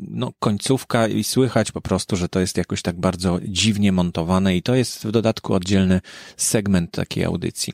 no, 0.00 0.32
końcówka 0.38 1.08
i 1.08 1.24
słychać 1.24 1.72
po 1.72 1.80
prostu, 1.80 2.16
że 2.16 2.28
to 2.28 2.40
jest 2.40 2.56
jakoś 2.56 2.82
tak 2.82 3.00
bardzo 3.00 3.40
dziwnie 3.44 3.92
montowane 3.92 4.56
i 4.56 4.62
to 4.62 4.74
jest 4.74 5.06
w 5.06 5.10
dodatku 5.10 5.54
oddzielny 5.54 6.00
segment 6.36 6.90
takiej 6.90 7.24
audycji. 7.24 7.72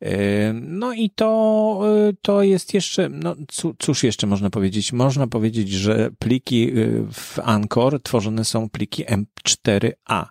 E, 0.00 0.52
no 0.52 0.92
i 0.92 1.10
to, 1.10 1.82
e, 2.08 2.12
to 2.22 2.42
jest 2.42 2.74
jeszcze, 2.74 3.08
no 3.08 3.36
cóż 3.78 4.02
jeszcze 4.02 4.26
można 4.26 4.50
powiedzieć? 4.50 4.92
Można 4.92 5.26
powiedzieć, 5.26 5.70
że 5.70 6.10
pliki 6.18 6.72
w 7.12 7.38
Anchor 7.42 8.02
tworzone 8.02 8.44
są 8.44 8.70
pliki 8.70 9.04
M4A, 9.04 10.24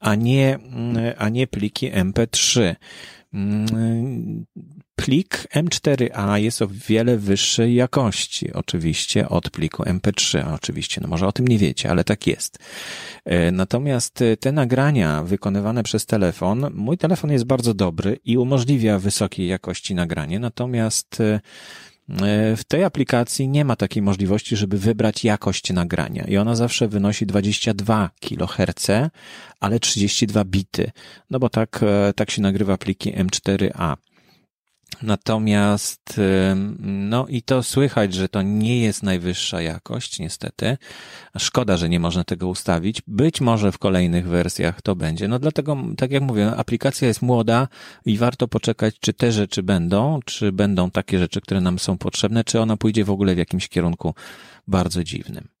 a 0.00 0.14
nie, 0.14 0.58
a 1.18 1.28
nie 1.28 1.46
pliki 1.46 1.90
MP3 1.92 2.74
plik 4.96 5.46
M4A 5.54 6.34
jest 6.36 6.62
o 6.62 6.68
wiele 6.68 7.18
wyższej 7.18 7.74
jakości, 7.74 8.52
oczywiście, 8.52 9.28
od 9.28 9.50
pliku 9.50 9.82
MP3. 9.82 10.54
Oczywiście, 10.54 11.00
no 11.00 11.08
może 11.08 11.26
o 11.26 11.32
tym 11.32 11.48
nie 11.48 11.58
wiecie, 11.58 11.90
ale 11.90 12.04
tak 12.04 12.26
jest. 12.26 12.58
E, 13.24 13.50
natomiast 13.50 14.22
e, 14.22 14.36
te 14.36 14.52
nagrania 14.52 15.22
wykonywane 15.22 15.82
przez 15.82 16.06
telefon, 16.06 16.66
mój 16.74 16.98
telefon 16.98 17.32
jest 17.32 17.44
bardzo 17.44 17.74
dobry 17.74 18.18
i 18.24 18.38
umożliwia 18.38 18.98
wysokiej 18.98 19.48
jakości 19.48 19.94
nagranie, 19.94 20.38
natomiast 20.38 21.20
e, 21.20 21.40
w 22.56 22.64
tej 22.68 22.84
aplikacji 22.84 23.48
nie 23.48 23.64
ma 23.64 23.76
takiej 23.76 24.02
możliwości, 24.02 24.56
żeby 24.56 24.78
wybrać 24.78 25.24
jakość 25.24 25.72
nagrania 25.72 26.24
i 26.24 26.36
ona 26.36 26.56
zawsze 26.56 26.88
wynosi 26.88 27.26
22 27.26 28.10
kHz, 28.20 28.86
ale 29.60 29.80
32 29.80 30.44
bity, 30.44 30.90
no 31.30 31.38
bo 31.38 31.48
tak, 31.48 31.80
tak 32.16 32.30
się 32.30 32.42
nagrywa 32.42 32.78
pliki 32.78 33.12
M4A. 33.12 33.96
Natomiast, 35.02 36.20
no 36.80 37.26
i 37.26 37.42
to 37.42 37.62
słychać, 37.62 38.14
że 38.14 38.28
to 38.28 38.42
nie 38.42 38.78
jest 38.78 39.02
najwyższa 39.02 39.62
jakość, 39.62 40.18
niestety. 40.18 40.76
Szkoda, 41.38 41.76
że 41.76 41.88
nie 41.88 42.00
można 42.00 42.24
tego 42.24 42.48
ustawić. 42.48 43.02
Być 43.06 43.40
może 43.40 43.72
w 43.72 43.78
kolejnych 43.78 44.28
wersjach 44.28 44.82
to 44.82 44.96
będzie. 44.96 45.28
No 45.28 45.38
dlatego, 45.38 45.76
tak 45.96 46.10
jak 46.10 46.22
mówię, 46.22 46.56
aplikacja 46.56 47.08
jest 47.08 47.22
młoda 47.22 47.68
i 48.04 48.18
warto 48.18 48.48
poczekać, 48.48 48.94
czy 49.00 49.12
te 49.12 49.32
rzeczy 49.32 49.62
będą, 49.62 50.20
czy 50.24 50.52
będą 50.52 50.90
takie 50.90 51.18
rzeczy, 51.18 51.40
które 51.40 51.60
nam 51.60 51.78
są 51.78 51.98
potrzebne, 51.98 52.44
czy 52.44 52.60
ona 52.60 52.76
pójdzie 52.76 53.04
w 53.04 53.10
ogóle 53.10 53.34
w 53.34 53.38
jakimś 53.38 53.68
kierunku 53.68 54.14
bardzo 54.68 55.04
dziwnym. 55.04 55.53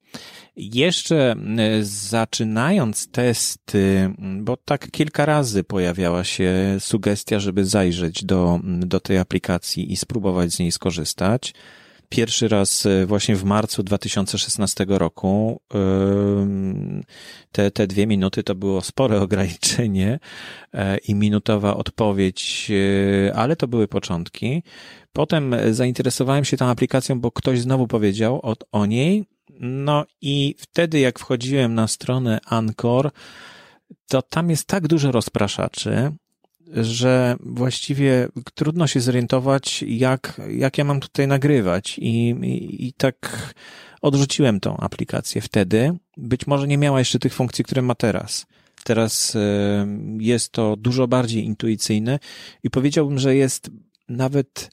Jeszcze 0.56 1.32
e, 1.32 1.84
zaczynając 1.84 3.08
testy, 3.08 4.14
bo 4.18 4.56
tak 4.56 4.90
kilka 4.90 5.26
razy 5.26 5.64
pojawiała 5.64 6.24
się 6.24 6.76
sugestia, 6.78 7.40
żeby 7.40 7.64
zajrzeć 7.64 8.24
do, 8.24 8.60
do 8.64 9.00
tej 9.00 9.18
aplikacji 9.18 9.92
i 9.92 9.96
spróbować 9.96 10.52
z 10.52 10.58
niej 10.58 10.72
skorzystać. 10.72 11.54
Pierwszy 12.08 12.48
raz 12.48 12.86
e, 12.86 13.06
właśnie 13.06 13.36
w 13.36 13.44
marcu 13.44 13.82
2016 13.82 14.86
roku. 14.88 15.60
Te, 17.52 17.70
te 17.70 17.86
dwie 17.86 18.06
minuty 18.06 18.42
to 18.42 18.54
było 18.54 18.80
spore 18.80 19.20
ograniczenie 19.26 20.18
e, 20.72 20.98
i 20.98 21.14
minutowa 21.14 21.76
odpowiedź, 21.76 22.70
ale 23.34 23.56
to 23.56 23.68
były 23.68 23.88
początki. 23.88 24.62
Potem 25.12 25.54
zainteresowałem 25.70 26.44
się 26.44 26.56
tą 26.56 26.66
aplikacją, 26.66 27.20
bo 27.20 27.32
ktoś 27.32 27.60
znowu 27.60 27.86
powiedział 27.86 28.40
o, 28.42 28.54
o 28.72 28.86
niej 28.86 29.24
no 29.60 30.04
i 30.20 30.54
wtedy, 30.58 30.98
jak 30.98 31.18
wchodziłem 31.18 31.74
na 31.74 31.88
stronę 31.88 32.38
Anchor, 32.46 33.10
to 34.08 34.22
tam 34.22 34.50
jest 34.50 34.66
tak 34.66 34.88
dużo 34.88 35.12
rozpraszaczy, 35.12 36.12
że 36.72 37.36
właściwie 37.40 38.28
trudno 38.54 38.86
się 38.86 39.00
zorientować, 39.00 39.84
jak, 39.88 40.40
jak 40.48 40.78
ja 40.78 40.84
mam 40.84 41.00
tutaj 41.00 41.28
nagrywać. 41.28 41.98
I, 41.98 42.30
i, 42.30 42.86
i 42.86 42.92
tak 42.92 43.54
odrzuciłem 44.02 44.60
tą 44.60 44.76
aplikację 44.76 45.40
wtedy. 45.40 45.92
Być 46.16 46.46
może 46.46 46.66
nie 46.66 46.78
miała 46.78 46.98
jeszcze 46.98 47.18
tych 47.18 47.34
funkcji, 47.34 47.64
które 47.64 47.82
ma 47.82 47.94
teraz. 47.94 48.46
Teraz 48.84 49.36
jest 50.18 50.52
to 50.52 50.76
dużo 50.76 51.08
bardziej 51.08 51.44
intuicyjne 51.44 52.18
i 52.62 52.70
powiedziałbym, 52.70 53.18
że 53.18 53.36
jest 53.36 53.70
nawet 54.08 54.70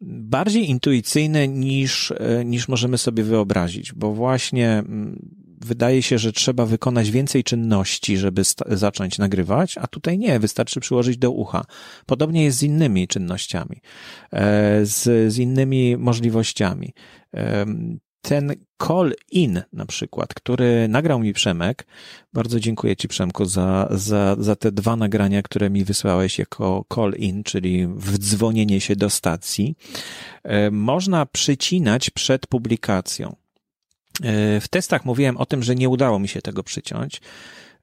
bardziej 0.00 0.70
intuicyjne 0.70 1.48
niż, 1.48 2.10
e, 2.10 2.44
niż 2.44 2.68
możemy 2.68 2.98
sobie 2.98 3.24
wyobrazić, 3.24 3.92
bo 3.92 4.12
właśnie 4.12 4.68
mm, 4.70 5.28
wydaje 5.60 6.02
się, 6.02 6.18
że 6.18 6.32
trzeba 6.32 6.66
wykonać 6.66 7.10
więcej 7.10 7.44
czynności, 7.44 8.16
żeby 8.16 8.42
zacząć 8.66 9.18
nagrywać, 9.18 9.78
a 9.78 9.86
tutaj 9.86 10.18
nie, 10.18 10.40
wystarczy 10.40 10.80
przyłożyć 10.80 11.18
do 11.18 11.30
ucha. 11.30 11.64
Podobnie 12.06 12.44
jest 12.44 12.58
z 12.58 12.62
innymi 12.62 13.08
czynnościami, 13.08 13.80
e, 14.32 14.86
z, 14.86 15.32
z 15.32 15.38
innymi 15.38 15.96
możliwościami. 15.96 16.92
Ten 18.24 18.54
call 18.78 19.12
in 19.30 19.62
na 19.72 19.86
przykład, 19.86 20.34
który 20.34 20.88
nagrał 20.88 21.20
mi 21.20 21.32
Przemek, 21.32 21.86
bardzo 22.32 22.60
dziękuję 22.60 22.96
Ci 22.96 23.08
Przemku 23.08 23.44
za, 23.44 23.88
za, 23.90 24.36
za 24.38 24.56
te 24.56 24.72
dwa 24.72 24.96
nagrania, 24.96 25.42
które 25.42 25.70
mi 25.70 25.84
wysłałeś 25.84 26.38
jako 26.38 26.84
call 26.94 27.12
in, 27.12 27.44
czyli 27.44 27.86
wdzwonienie 27.86 28.80
się 28.80 28.96
do 28.96 29.10
stacji, 29.10 29.76
e, 30.42 30.70
można 30.70 31.26
przycinać 31.26 32.10
przed 32.10 32.46
publikacją. 32.46 33.36
E, 34.22 34.60
w 34.60 34.68
testach 34.68 35.04
mówiłem 35.04 35.36
o 35.36 35.46
tym, 35.46 35.62
że 35.62 35.74
nie 35.74 35.88
udało 35.88 36.18
mi 36.18 36.28
się 36.28 36.42
tego 36.42 36.62
przyciąć 36.62 37.20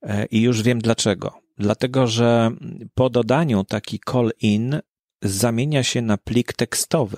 e, 0.01 0.25
i 0.25 0.41
już 0.41 0.61
wiem 0.61 0.79
dlaczego. 0.79 1.33
Dlatego, 1.57 2.07
że 2.07 2.51
po 2.93 3.09
dodaniu 3.09 3.63
taki 3.63 3.99
call 4.11 4.31
in 4.41 4.79
zamienia 5.21 5.83
się 5.83 6.01
na 6.01 6.17
plik 6.17 6.53
tekstowy. 6.53 7.17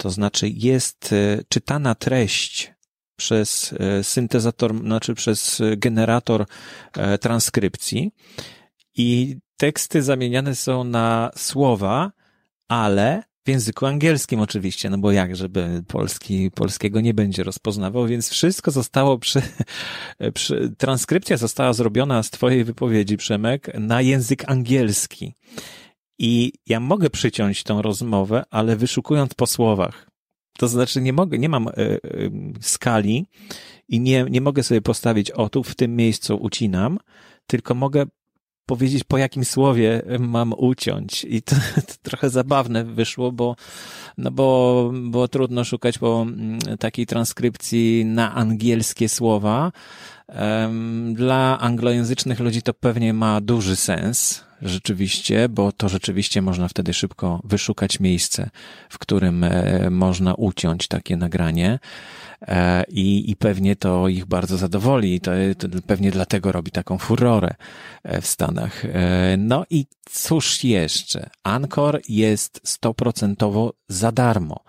To 0.00 0.10
znaczy 0.10 0.48
jest 0.48 1.12
e, 1.12 1.38
czytana 1.48 1.94
treść 1.94 2.72
przez 3.16 3.74
syntezator, 4.02 4.78
znaczy 4.78 5.14
przez 5.14 5.62
generator 5.76 6.46
transkrypcji 7.20 8.10
i 8.96 9.36
teksty 9.56 10.02
zamieniane 10.02 10.54
są 10.54 10.84
na 10.84 11.30
słowa, 11.36 12.12
ale 12.68 13.22
w 13.44 13.48
języku 13.48 13.86
angielskim 13.86 14.40
oczywiście, 14.40 14.90
no 14.90 14.98
bo 14.98 15.12
jak, 15.12 15.36
żeby 15.36 15.82
polski, 15.88 16.50
polskiego 16.50 17.00
nie 17.00 17.14
będzie 17.14 17.42
rozpoznawał, 17.42 18.06
więc 18.06 18.28
wszystko 18.28 18.70
zostało 18.70 19.18
przy, 19.18 19.42
przy, 20.34 20.72
transkrypcja 20.78 21.36
została 21.36 21.72
zrobiona 21.72 22.22
z 22.22 22.30
twojej 22.30 22.64
wypowiedzi, 22.64 23.16
Przemek, 23.16 23.70
na 23.74 24.02
język 24.02 24.44
angielski. 24.50 25.34
I 26.22 26.52
ja 26.66 26.80
mogę 26.80 27.10
przyciąć 27.10 27.62
tą 27.62 27.82
rozmowę, 27.82 28.44
ale 28.50 28.76
wyszukując 28.76 29.34
po 29.34 29.46
słowach. 29.46 30.06
To 30.58 30.68
znaczy 30.68 31.00
nie 31.00 31.12
mogę, 31.12 31.38
nie 31.38 31.48
mam 31.48 31.68
y, 31.68 31.72
y, 31.78 32.30
skali 32.60 33.26
i 33.88 34.00
nie, 34.00 34.26
nie 34.30 34.40
mogę 34.40 34.62
sobie 34.62 34.80
postawić 34.80 35.30
o 35.30 35.48
tu 35.48 35.62
w 35.62 35.74
tym 35.74 35.96
miejscu 35.96 36.36
ucinam, 36.36 36.98
tylko 37.46 37.74
mogę 37.74 38.06
powiedzieć, 38.66 39.04
po 39.04 39.18
jakim 39.18 39.44
słowie 39.44 40.02
mam 40.18 40.52
uciąć. 40.56 41.24
I 41.24 41.42
to, 41.42 41.56
to, 41.86 41.94
trochę 42.02 42.30
zabawne 42.30 42.84
wyszło, 42.84 43.32
bo, 43.32 43.56
no 44.18 44.30
bo, 44.30 44.92
bo 45.02 45.28
trudno 45.28 45.64
szukać 45.64 45.98
po 45.98 46.22
mm, 46.22 46.58
takiej 46.78 47.06
transkrypcji 47.06 48.04
na 48.04 48.34
angielskie 48.34 49.08
słowa. 49.08 49.72
Dla 51.12 51.58
anglojęzycznych 51.60 52.40
ludzi 52.40 52.62
to 52.62 52.74
pewnie 52.74 53.14
ma 53.14 53.40
duży 53.40 53.76
sens, 53.76 54.44
rzeczywiście, 54.62 55.48
bo 55.48 55.72
to 55.72 55.88
rzeczywiście 55.88 56.42
można 56.42 56.68
wtedy 56.68 56.94
szybko 56.94 57.40
wyszukać 57.44 58.00
miejsce, 58.00 58.50
w 58.88 58.98
którym 58.98 59.44
e, 59.44 59.90
można 59.90 60.34
uciąć 60.34 60.88
takie 60.88 61.16
nagranie. 61.16 61.78
E, 62.42 62.84
i, 62.88 63.30
i 63.30 63.36
pewnie 63.36 63.76
to 63.76 64.08
ich 64.08 64.26
bardzo 64.26 64.56
zadowoli. 64.56 65.20
To, 65.20 65.30
to 65.58 65.68
pewnie 65.86 66.10
dlatego 66.10 66.52
robi 66.52 66.70
taką 66.70 66.98
furorę 66.98 67.54
e, 68.02 68.20
w 68.20 68.26
Stanach. 68.26 68.82
No 69.38 69.64
i 69.70 69.86
cóż 70.10 70.64
jeszcze? 70.64 71.30
Anchor 71.42 72.00
jest 72.08 72.60
stoprocentowo 72.64 73.72
za 73.88 74.12
darmo. 74.12 74.64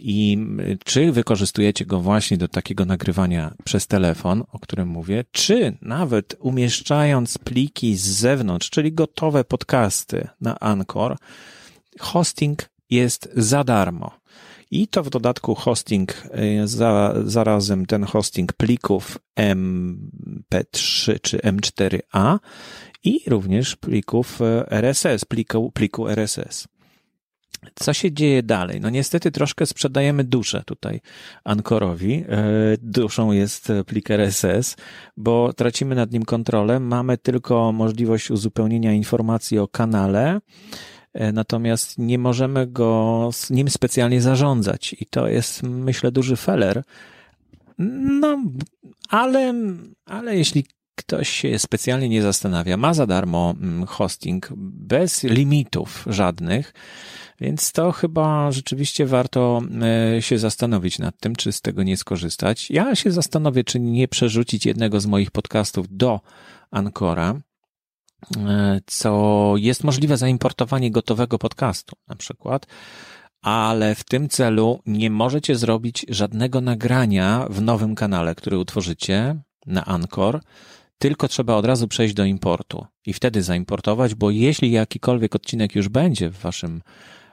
I 0.00 0.38
czy 0.84 1.12
wykorzystujecie 1.12 1.86
go 1.86 2.00
właśnie 2.00 2.36
do 2.36 2.48
takiego 2.48 2.84
nagrywania 2.84 3.54
przez 3.64 3.86
telefon, 3.86 4.44
o 4.52 4.58
którym 4.58 4.88
mówię, 4.88 5.24
czy 5.32 5.76
nawet 5.82 6.36
umieszczając 6.40 7.38
pliki 7.38 7.96
z 7.96 8.06
zewnątrz, 8.06 8.70
czyli 8.70 8.92
gotowe 8.92 9.44
podcasty 9.44 10.28
na 10.40 10.58
Anchor, 10.58 11.16
hosting 12.00 12.70
jest 12.90 13.28
za 13.36 13.64
darmo. 13.64 14.10
I 14.70 14.88
to 14.88 15.02
w 15.02 15.10
dodatku 15.10 15.54
hosting, 15.54 16.24
y, 16.62 16.68
za, 16.68 17.14
zarazem 17.24 17.86
ten 17.86 18.04
hosting 18.04 18.52
plików 18.52 19.18
MP3 19.40 21.20
czy 21.22 21.38
M4A 21.38 22.38
i 23.04 23.20
również 23.26 23.76
plików 23.76 24.40
y, 24.40 24.70
RSS, 24.70 25.24
pliku, 25.24 25.72
pliku 25.72 26.08
RSS. 26.08 26.68
Co 27.74 27.92
się 27.92 28.12
dzieje 28.12 28.42
dalej? 28.42 28.80
No 28.80 28.90
niestety 28.90 29.30
troszkę 29.30 29.66
sprzedajemy 29.66 30.24
duszę 30.24 30.62
tutaj 30.66 31.00
Ankorowi. 31.44 32.14
Y, 32.14 32.24
duszą 32.82 33.32
jest 33.32 33.72
plik 33.86 34.10
RSS, 34.10 34.76
bo 35.16 35.52
tracimy 35.52 35.94
nad 35.94 36.12
nim 36.12 36.24
kontrolę. 36.24 36.80
Mamy 36.80 37.18
tylko 37.18 37.72
możliwość 37.72 38.30
uzupełnienia 38.30 38.92
informacji 38.92 39.58
o 39.58 39.68
kanale, 39.68 40.40
E, 41.18 41.32
natomiast 41.32 41.98
nie 41.98 42.18
możemy 42.18 42.66
go 42.66 43.30
z 43.32 43.50
nim 43.50 43.70
specjalnie 43.70 44.22
zarządzać 44.22 44.96
i 45.00 45.06
to 45.06 45.28
jest, 45.28 45.62
myślę, 45.62 46.12
duży 46.12 46.36
feller. 46.36 46.82
No, 47.78 48.42
ale, 49.08 49.54
ale 50.06 50.36
jeśli 50.36 50.64
ktoś 50.98 51.28
się 51.28 51.58
specjalnie 51.58 52.08
nie 52.08 52.22
zastanawia, 52.22 52.76
ma 52.76 52.94
za 52.94 53.06
darmo 53.06 53.54
mm, 53.60 53.86
hosting 53.86 54.48
bez 54.56 55.22
limitów 55.22 56.04
żadnych, 56.06 56.74
więc 57.40 57.72
to 57.72 57.92
chyba 57.92 58.52
rzeczywiście 58.52 59.06
warto 59.06 59.60
e, 60.16 60.22
się 60.22 60.38
zastanowić 60.38 60.98
nad 60.98 61.18
tym, 61.20 61.36
czy 61.36 61.52
z 61.52 61.60
tego 61.60 61.82
nie 61.82 61.96
skorzystać. 61.96 62.70
Ja 62.70 62.94
się 62.94 63.10
zastanowię, 63.10 63.64
czy 63.64 63.80
nie 63.80 64.08
przerzucić 64.08 64.66
jednego 64.66 65.00
z 65.00 65.06
moich 65.06 65.30
podcastów 65.30 65.86
do 65.90 66.20
Ancora 66.70 67.40
E, 68.36 68.80
co 68.86 69.54
jest 69.56 69.84
możliwe 69.84 70.16
zaimportowanie 70.16 70.90
gotowego 70.90 71.38
podcastu 71.38 71.96
na 72.08 72.16
przykład, 72.16 72.66
ale 73.42 73.94
w 73.94 74.04
tym 74.04 74.28
celu 74.28 74.80
nie 74.86 75.10
możecie 75.10 75.56
zrobić 75.56 76.06
żadnego 76.08 76.60
nagrania 76.60 77.46
w 77.50 77.62
nowym 77.62 77.94
kanale, 77.94 78.34
który 78.34 78.58
utworzycie 78.58 79.40
na 79.66 79.84
Anchor, 79.84 80.40
tylko 80.98 81.28
trzeba 81.28 81.54
od 81.54 81.64
razu 81.64 81.88
przejść 81.88 82.14
do 82.14 82.24
importu 82.24 82.86
i 83.06 83.12
wtedy 83.12 83.42
zaimportować, 83.42 84.14
bo 84.14 84.30
jeśli 84.30 84.70
jakikolwiek 84.70 85.34
odcinek 85.34 85.74
już 85.74 85.88
będzie 85.88 86.30
w 86.30 86.38
waszym 86.38 86.82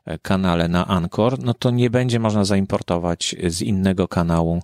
e, 0.05 0.17
kanale 0.19 0.67
na 0.67 0.87
Anchor, 0.87 1.39
no 1.43 1.53
to 1.53 1.71
nie 1.71 1.89
będzie 1.89 2.19
można 2.19 2.45
zaimportować 2.45 3.35
z 3.47 3.61
innego 3.61 4.07
kanału 4.07 4.61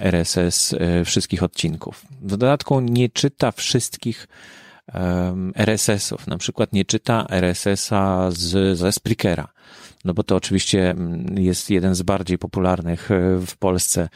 RSS 0.00 0.74
e, 0.74 1.04
wszystkich 1.04 1.42
odcinków. 1.42 2.06
W 2.20 2.36
dodatku 2.36 2.80
nie 2.80 3.08
czyta 3.08 3.52
wszystkich 3.52 4.28
RSS-ów. 5.54 6.26
Na 6.26 6.38
przykład 6.38 6.72
nie 6.72 6.84
czyta 6.84 7.26
RSS-a 7.30 8.30
z, 8.30 8.78
ze 8.78 8.92
Spreakera. 8.92 9.48
No 10.04 10.14
bo 10.14 10.22
to 10.22 10.36
oczywiście 10.36 10.90
mm, 10.90 11.38
jest 11.38 11.70
jeden 11.70 11.94
z 11.94 12.02
bardziej 12.02 12.38
popularnych 12.38 13.10
e, 13.10 13.38
w 13.46 13.56
Polsce 13.56 14.08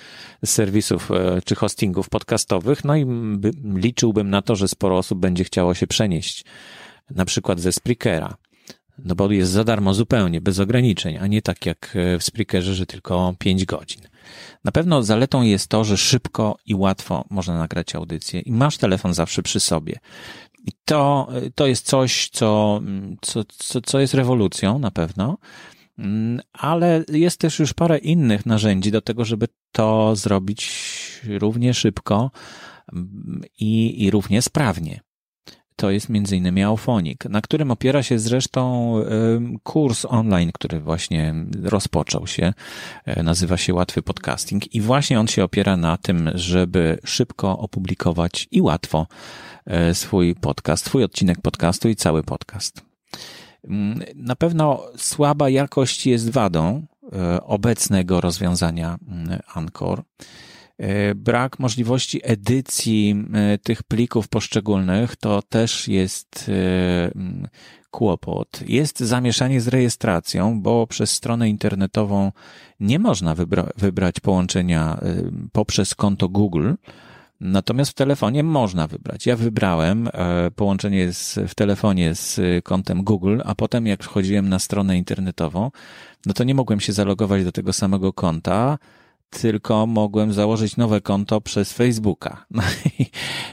serwisów 0.44 1.10
e, 1.10 1.42
czy 1.44 1.54
hostingów 1.54 2.08
podcastowych. 2.08 2.84
No 2.84 2.96
i 2.96 3.06
liczyłbym 3.74 4.30
na 4.30 4.42
to, 4.42 4.56
że 4.56 4.68
sporo 4.68 4.98
osób 4.98 5.18
będzie 5.18 5.44
chciało 5.44 5.74
się 5.74 5.86
przenieść 5.86 6.44
na 7.10 7.24
przykład 7.24 7.60
ze 7.60 7.72
Spreakera. 7.72 8.34
No 8.98 9.14
bo 9.14 9.30
jest 9.30 9.52
za 9.52 9.64
darmo 9.64 9.94
zupełnie, 9.94 10.40
bez 10.40 10.60
ograniczeń, 10.60 11.18
a 11.18 11.26
nie 11.26 11.42
tak 11.42 11.66
jak 11.66 11.96
e, 11.96 12.18
w 12.18 12.24
Spreakerze, 12.24 12.74
że 12.74 12.86
tylko 12.86 13.34
5 13.38 13.64
godzin. 13.64 14.02
Na 14.64 14.72
pewno 14.72 15.02
zaletą 15.02 15.42
jest 15.42 15.68
to, 15.68 15.84
że 15.84 15.96
szybko 15.96 16.56
i 16.66 16.74
łatwo 16.74 17.24
można 17.30 17.58
nagrać 17.58 17.94
audycję 17.94 18.40
i 18.40 18.52
masz 18.52 18.78
telefon 18.78 19.14
zawsze 19.14 19.42
przy 19.42 19.60
sobie. 19.60 19.98
I 20.66 20.72
to, 20.84 21.28
to 21.54 21.66
jest 21.66 21.86
coś, 21.86 22.28
co, 22.28 22.80
co, 23.20 23.44
co, 23.44 23.80
co 23.80 24.00
jest 24.00 24.14
rewolucją 24.14 24.78
na 24.78 24.90
pewno, 24.90 25.38
ale 26.52 27.04
jest 27.12 27.40
też 27.40 27.58
już 27.58 27.72
parę 27.72 27.98
innych 27.98 28.46
narzędzi 28.46 28.90
do 28.90 29.02
tego, 29.02 29.24
żeby 29.24 29.48
to 29.72 30.16
zrobić 30.16 30.70
równie 31.28 31.74
szybko 31.74 32.30
i, 33.58 34.04
i 34.04 34.10
równie 34.10 34.42
sprawnie. 34.42 35.00
To 35.76 35.90
jest 35.90 36.10
innymi 36.10 36.62
Aufonik, 36.62 37.24
na 37.24 37.40
którym 37.40 37.70
opiera 37.70 38.02
się 38.02 38.18
zresztą 38.18 38.94
kurs 39.62 40.04
online, 40.04 40.50
który 40.54 40.80
właśnie 40.80 41.34
rozpoczął 41.62 42.26
się. 42.26 42.52
E, 43.04 43.22
nazywa 43.22 43.56
się 43.56 43.74
Łatwy 43.74 44.02
Podcasting 44.02 44.74
i 44.74 44.80
właśnie 44.80 45.20
on 45.20 45.26
się 45.26 45.44
opiera 45.44 45.76
na 45.76 45.96
tym, 45.96 46.30
żeby 46.34 46.98
szybko 47.04 47.58
opublikować 47.58 48.48
i 48.50 48.60
łatwo 48.60 49.06
swój 49.92 50.34
podcast, 50.34 50.86
swój 50.86 51.04
odcinek 51.04 51.40
podcastu 51.40 51.88
i 51.88 51.96
cały 51.96 52.22
podcast. 52.22 52.82
Mm, 53.64 54.00
na 54.14 54.36
pewno 54.36 54.82
słaba 54.96 55.48
jakość 55.48 56.06
jest 56.06 56.30
wadą 56.30 56.86
e, 57.12 57.42
obecnego 57.42 58.20
rozwiązania 58.20 58.98
mm, 59.08 59.40
Anchor. 59.54 60.02
Brak 61.16 61.58
możliwości 61.58 62.20
edycji 62.22 63.24
tych 63.62 63.82
plików 63.82 64.28
poszczególnych 64.28 65.16
to 65.16 65.42
też 65.42 65.88
jest 65.88 66.50
kłopot. 67.90 68.60
Jest 68.66 69.00
zamieszanie 69.00 69.60
z 69.60 69.68
rejestracją, 69.68 70.62
bo 70.62 70.86
przez 70.86 71.10
stronę 71.10 71.48
internetową 71.48 72.32
nie 72.80 72.98
można 72.98 73.34
wybra 73.34 73.68
wybrać 73.76 74.20
połączenia 74.20 75.00
poprzez 75.52 75.94
konto 75.94 76.28
Google. 76.28 76.72
Natomiast 77.44 77.90
w 77.90 77.94
telefonie 77.94 78.42
można 78.42 78.86
wybrać. 78.86 79.26
Ja 79.26 79.36
wybrałem 79.36 80.08
e, 80.12 80.50
połączenie 80.50 81.12
z, 81.12 81.38
w 81.48 81.54
telefonie 81.54 82.14
z 82.14 82.40
kontem 82.64 83.04
Google, 83.04 83.40
a 83.44 83.54
potem 83.54 83.86
jak 83.86 84.04
wchodziłem 84.04 84.48
na 84.48 84.58
stronę 84.58 84.98
internetową, 84.98 85.70
no 86.26 86.32
to 86.32 86.44
nie 86.44 86.54
mogłem 86.54 86.80
się 86.80 86.92
zalogować 86.92 87.44
do 87.44 87.52
tego 87.52 87.72
samego 87.72 88.12
konta, 88.12 88.78
tylko 89.30 89.86
mogłem 89.86 90.32
założyć 90.32 90.76
nowe 90.76 91.00
konto 91.00 91.40
przez 91.40 91.72
Facebooka. 91.72 92.44
No 92.50 92.62
i, 92.98 93.06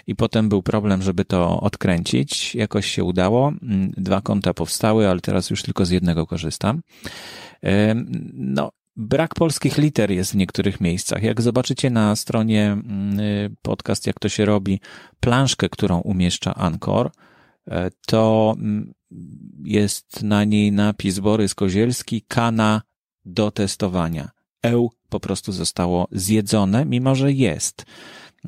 i 0.07 0.15
potem 0.15 0.49
był 0.49 0.63
problem, 0.63 1.01
żeby 1.01 1.25
to 1.25 1.61
odkręcić. 1.61 2.55
Jakoś 2.55 2.85
się 2.85 3.03
udało. 3.03 3.47
Mm, 3.47 3.93
dwa 3.97 4.21
konta 4.21 4.53
powstały, 4.53 5.09
ale 5.09 5.19
teraz 5.19 5.49
już 5.49 5.63
tylko 5.63 5.85
z 5.85 5.89
jednego 5.89 6.27
korzystam. 6.27 6.81
No, 8.33 8.71
Brak 9.01 9.35
polskich 9.35 9.77
liter 9.77 10.11
jest 10.11 10.31
w 10.31 10.35
niektórych 10.35 10.81
miejscach. 10.81 11.23
Jak 11.23 11.41
zobaczycie 11.41 11.89
na 11.89 12.15
stronie 12.15 12.65
mm, 12.65 13.19
y, 13.19 13.55
podcast, 13.61 14.07
jak 14.07 14.19
to 14.19 14.29
się 14.29 14.45
robi, 14.45 14.79
planszkę, 15.19 15.69
którą 15.69 15.99
umieszcza 15.99 16.55
Ankor, 16.55 17.11
e, 17.67 17.91
to 18.07 18.55
mm, 18.57 18.93
jest 19.63 20.23
na 20.23 20.43
niej 20.43 20.71
napis 20.71 21.19
Borys 21.19 21.55
Kozielski, 21.55 22.21
kana 22.27 22.81
do 23.25 23.51
testowania. 23.51 24.29
Eł 24.63 24.91
po 25.09 25.19
prostu 25.19 25.51
zostało 25.51 26.07
zjedzone, 26.11 26.85
mimo 26.85 27.15
że 27.15 27.31
jest. 27.31 27.85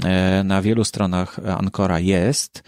E, 0.03 0.43
na 0.43 0.61
wielu 0.61 0.83
stronach 0.83 1.39
Ankora 1.39 1.99
jest. 1.99 2.63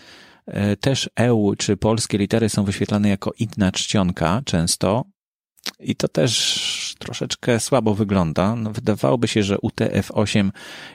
E, 0.45 0.77
też 0.77 1.09
EU 1.15 1.55
czy 1.55 1.77
polskie 1.77 2.17
litery 2.17 2.49
są 2.49 2.63
wyświetlane 2.63 3.09
jako 3.09 3.31
inna 3.39 3.71
czcionka 3.71 4.41
często, 4.45 5.05
i 5.79 5.95
to 5.95 6.07
też 6.07 6.59
troszeczkę 7.03 7.59
słabo 7.59 7.95
wygląda. 7.95 8.55
No, 8.55 8.71
wydawałoby 8.71 9.27
się, 9.27 9.43
że 9.43 9.57
UTF-8 9.57 10.49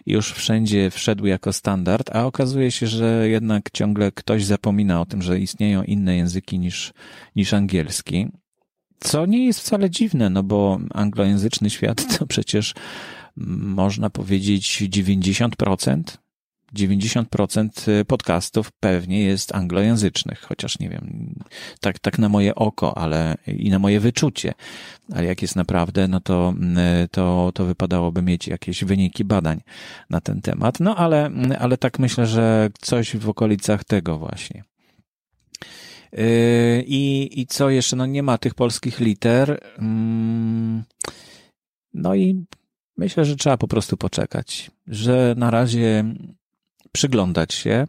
już 0.07 0.33
wszędzie 0.33 0.90
wszedł 0.90 1.27
jako 1.27 1.53
standard, 1.53 2.11
a 2.16 2.27
okazuje 2.27 2.71
się, 2.71 2.87
że 2.87 3.29
jednak 3.29 3.71
ciągle 3.73 4.12
ktoś 4.12 4.44
zapomina 4.44 5.01
o 5.01 5.07
tym, 5.07 5.23
że 5.23 5.38
istnieją 5.38 5.83
inne 5.83 6.16
języki 6.16 6.59
niż, 6.59 6.92
niż 7.37 7.55
angielski. 7.55 8.29
Co 9.01 9.27
nie 9.27 9.47
jest 9.47 9.61
wcale 9.61 9.90
dziwne, 9.90 10.31
no 10.31 10.42
bo 10.42 10.79
anglojęzyczny 10.94 11.71
świat 11.71 12.18
to 12.18 12.27
przecież 12.27 12.75
można 13.61 14.11
powiedzieć 14.11 14.83
90%, 14.83 16.03
90% 16.74 17.88
y, 17.88 18.04
podcastów 18.04 18.70
pewnie 18.81 19.24
jest 19.24 19.54
anglojęzycznych, 19.54 20.40
chociaż 20.40 20.78
nie 20.78 20.88
wiem, 20.88 21.35
tak, 21.81 21.98
tak 21.98 22.18
na 22.18 22.28
moje 22.28 22.54
oko, 22.54 22.98
ale 22.98 23.37
i 23.46 23.70
na 23.70 23.78
moje 23.78 24.00
wyczucie. 24.00 24.54
Ale 25.12 25.24
jak 25.24 25.42
jest 25.42 25.57
naprawdę, 25.57 26.09
no 26.09 26.20
to, 26.20 26.54
y, 27.04 27.09
to, 27.09 27.52
to 27.54 27.64
wypadałoby 27.64 28.22
mieć 28.22 28.48
jakieś 28.48 28.85
wyniki 28.85 29.24
badań 29.24 29.61
na 30.11 30.20
ten 30.20 30.40
temat. 30.40 30.81
No 30.81 30.96
ale, 30.96 31.31
ale 31.59 31.76
tak 31.76 31.98
myślę, 31.98 32.26
że 32.26 32.70
coś 32.81 33.16
w 33.16 33.28
okolicach 33.28 33.85
tego 33.85 34.18
właśnie. 34.18 34.64
Y, 36.18 36.85
I, 36.87 37.31
I 37.40 37.46
co 37.46 37.70
jeszcze? 37.70 37.96
No 37.96 38.07
nie 38.07 38.22
ma 38.22 38.38
tych 38.38 38.54
polskich 38.54 39.00
liter. 39.00 39.61
Mm, 39.78 40.85
no 41.94 42.14
i 42.14 42.44
myślę, 42.96 43.24
że 43.24 43.37
trzeba 43.37 43.57
po 43.57 43.68
prostu 43.68 43.96
poczekać, 43.96 44.70
że 44.87 45.35
na 45.38 45.50
razie 45.50 46.04
przyglądać 46.92 47.55
się. 47.55 47.87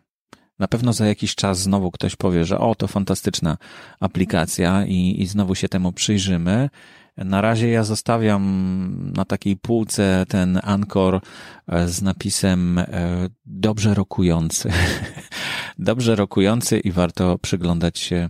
Na 0.59 0.67
pewno 0.67 0.93
za 0.93 1.07
jakiś 1.07 1.35
czas 1.35 1.59
znowu 1.59 1.91
ktoś 1.91 2.15
powie, 2.15 2.45
że 2.45 2.59
o, 2.59 2.75
to 2.75 2.88
fantastyczna 2.88 3.57
aplikacja 3.99 4.85
i, 4.85 5.21
i 5.21 5.27
znowu 5.27 5.55
się 5.55 5.69
temu 5.69 5.91
przyjrzymy. 5.91 6.69
Na 7.17 7.41
razie 7.41 7.69
ja 7.69 7.83
zostawiam 7.83 9.12
na 9.15 9.25
takiej 9.25 9.57
półce 9.57 10.25
ten 10.29 10.59
Anchor 10.63 11.21
e, 11.67 11.88
z 11.88 12.01
napisem 12.01 12.79
e, 12.79 12.85
dobrze 13.45 13.93
rokujący. 13.93 14.71
dobrze 15.79 16.15
rokujący 16.15 16.79
i 16.79 16.91
warto 16.91 17.38
przyglądać 17.38 17.99
się 17.99 18.29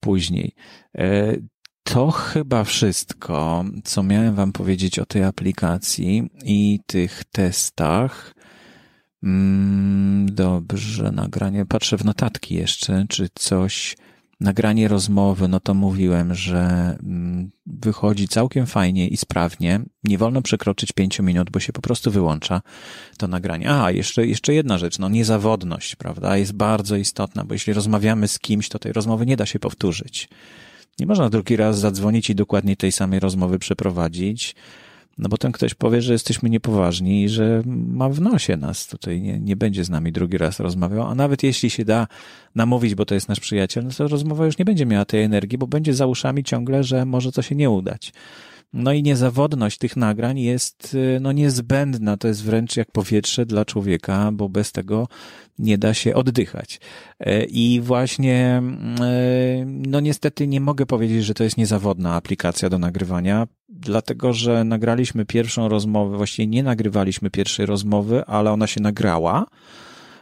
później. 0.00 0.54
E, 0.98 1.36
to 1.82 2.10
chyba 2.10 2.64
wszystko, 2.64 3.64
co 3.84 4.02
miałem 4.02 4.34
Wam 4.34 4.52
powiedzieć 4.52 4.98
o 4.98 5.06
tej 5.06 5.24
aplikacji 5.24 6.30
i 6.44 6.80
tych 6.86 7.24
testach. 7.24 8.34
Mm, 9.26 10.34
dobrze, 10.34 11.12
nagranie. 11.12 11.66
Patrzę 11.66 11.98
w 11.98 12.04
notatki 12.04 12.54
jeszcze, 12.54 13.06
czy 13.08 13.28
coś. 13.34 13.96
Nagranie 14.40 14.88
rozmowy, 14.88 15.48
no 15.48 15.60
to 15.60 15.74
mówiłem, 15.74 16.34
że 16.34 16.96
mm, 17.02 17.50
wychodzi 17.66 18.28
całkiem 18.28 18.66
fajnie 18.66 19.08
i 19.08 19.16
sprawnie. 19.16 19.80
Nie 20.04 20.18
wolno 20.18 20.42
przekroczyć 20.42 20.92
pięciu 20.92 21.22
minut, 21.22 21.50
bo 21.50 21.60
się 21.60 21.72
po 21.72 21.80
prostu 21.80 22.10
wyłącza 22.10 22.62
to 23.18 23.28
nagranie. 23.28 23.70
A, 23.70 23.90
jeszcze, 23.90 24.26
jeszcze 24.26 24.54
jedna 24.54 24.78
rzecz, 24.78 24.98
no 24.98 25.08
niezawodność, 25.08 25.96
prawda, 25.96 26.36
jest 26.36 26.52
bardzo 26.52 26.96
istotna, 26.96 27.44
bo 27.44 27.54
jeśli 27.54 27.72
rozmawiamy 27.72 28.28
z 28.28 28.38
kimś, 28.38 28.68
to 28.68 28.78
tej 28.78 28.92
rozmowy 28.92 29.26
nie 29.26 29.36
da 29.36 29.46
się 29.46 29.58
powtórzyć. 29.58 30.28
Nie 30.98 31.06
można 31.06 31.30
drugi 31.30 31.56
raz 31.56 31.78
zadzwonić 31.78 32.30
i 32.30 32.34
dokładnie 32.34 32.76
tej 32.76 32.92
samej 32.92 33.20
rozmowy 33.20 33.58
przeprowadzić 33.58 34.54
no 35.18 35.28
bo 35.28 35.36
ten 35.36 35.52
ktoś 35.52 35.74
powie, 35.74 36.02
że 36.02 36.12
jesteśmy 36.12 36.50
niepoważni 36.50 37.22
i 37.22 37.28
że 37.28 37.62
ma 37.66 38.08
w 38.08 38.20
nosie 38.20 38.56
nas 38.56 38.86
tutaj, 38.86 39.20
nie, 39.20 39.38
nie 39.38 39.56
będzie 39.56 39.84
z 39.84 39.90
nami 39.90 40.12
drugi 40.12 40.38
raz 40.38 40.60
rozmawiał, 40.60 41.06
a 41.06 41.14
nawet 41.14 41.42
jeśli 41.42 41.70
się 41.70 41.84
da 41.84 42.06
namówić, 42.54 42.94
bo 42.94 43.04
to 43.04 43.14
jest 43.14 43.28
nasz 43.28 43.40
przyjaciel, 43.40 43.84
no 43.84 43.90
to 43.98 44.08
rozmowa 44.08 44.46
już 44.46 44.58
nie 44.58 44.64
będzie 44.64 44.86
miała 44.86 45.04
tej 45.04 45.22
energii, 45.22 45.58
bo 45.58 45.66
będzie 45.66 45.94
za 45.94 46.06
uszami 46.06 46.44
ciągle, 46.44 46.84
że 46.84 47.04
może 47.04 47.32
to 47.32 47.42
się 47.42 47.54
nie 47.54 47.70
udać. 47.70 48.12
No 48.72 48.92
i 48.92 49.02
niezawodność 49.02 49.78
tych 49.78 49.96
nagrań 49.96 50.38
jest 50.38 50.94
y, 50.94 51.18
no 51.20 51.32
niezbędna, 51.32 52.16
to 52.16 52.28
jest 52.28 52.44
wręcz 52.44 52.76
jak 52.76 52.92
powietrze 52.92 53.46
dla 53.46 53.64
człowieka, 53.64 54.30
bo 54.32 54.48
bez 54.48 54.72
tego 54.72 55.08
nie 55.58 55.78
da 55.78 55.94
się 55.94 56.14
oddychać. 56.14 56.80
E, 57.20 57.44
I 57.44 57.80
właśnie, 57.80 58.62
e, 59.00 59.64
no 59.66 60.00
niestety 60.00 60.46
nie 60.46 60.60
mogę 60.60 60.86
powiedzieć, 60.86 61.24
że 61.24 61.34
to 61.34 61.44
jest 61.44 61.56
niezawodna 61.56 62.14
aplikacja 62.14 62.70
do 62.70 62.78
nagrywania, 62.78 63.46
dlatego 63.68 64.32
że 64.32 64.64
nagraliśmy 64.64 65.24
pierwszą 65.24 65.68
rozmowę, 65.68 66.16
właściwie 66.16 66.46
nie 66.46 66.62
nagrywaliśmy 66.62 67.30
pierwszej 67.30 67.66
rozmowy, 67.66 68.24
ale 68.24 68.52
ona 68.52 68.66
się 68.66 68.80
nagrała 68.80 69.46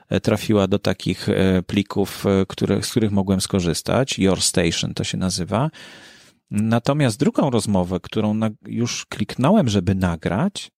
e, 0.09 0.21
trafiła 0.21 0.67
do 0.67 0.79
takich 0.79 1.29
plików, 1.67 2.25
które, 2.49 2.83
z 2.83 2.91
których 2.91 3.13
mogłem 3.13 3.41
skorzystać. 3.41 4.19
Your 4.19 4.43
Station 4.43 4.95
to 4.95 5.05
się 5.05 5.19
nazywa. 5.19 5.71
Natomiast 6.51 7.19
drugą 7.19 7.51
rozmowę, 7.51 8.01
którą 8.01 8.41
już 8.67 9.07
kliknąłem, 9.07 9.69
żeby 9.69 9.95
nagrać, 9.95 10.71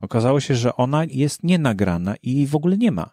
okazało 0.00 0.40
się, 0.40 0.54
że 0.54 0.76
ona 0.76 1.04
jest 1.04 1.42
nienagrana 1.42 2.14
i 2.22 2.46
w 2.46 2.56
ogóle 2.56 2.78
nie 2.78 2.92
ma. 2.92 3.10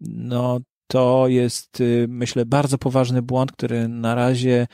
No, 0.00 0.60
to 0.86 1.28
jest, 1.28 1.80
y, 1.80 2.06
myślę, 2.08 2.46
bardzo 2.46 2.78
poważny 2.78 3.22
błąd, 3.22 3.52
który 3.52 3.88
na 3.88 4.14
razie 4.14 4.66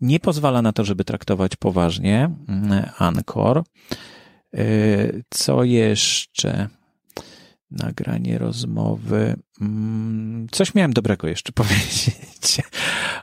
nie 0.00 0.20
pozwala 0.20 0.62
na 0.62 0.72
to, 0.72 0.84
żeby 0.84 1.04
traktować 1.04 1.56
poważnie 1.56 2.30
mm, 2.48 2.84
Anchor. 2.98 3.62
Y, 4.54 5.24
co 5.30 5.64
jeszcze? 5.64 6.68
Nagranie 7.70 8.38
rozmowy. 8.38 9.36
Mm, 9.60 10.46
coś 10.50 10.74
miałem 10.74 10.92
dobrego 10.92 11.28
jeszcze 11.28 11.52
powiedzieć 11.62 12.62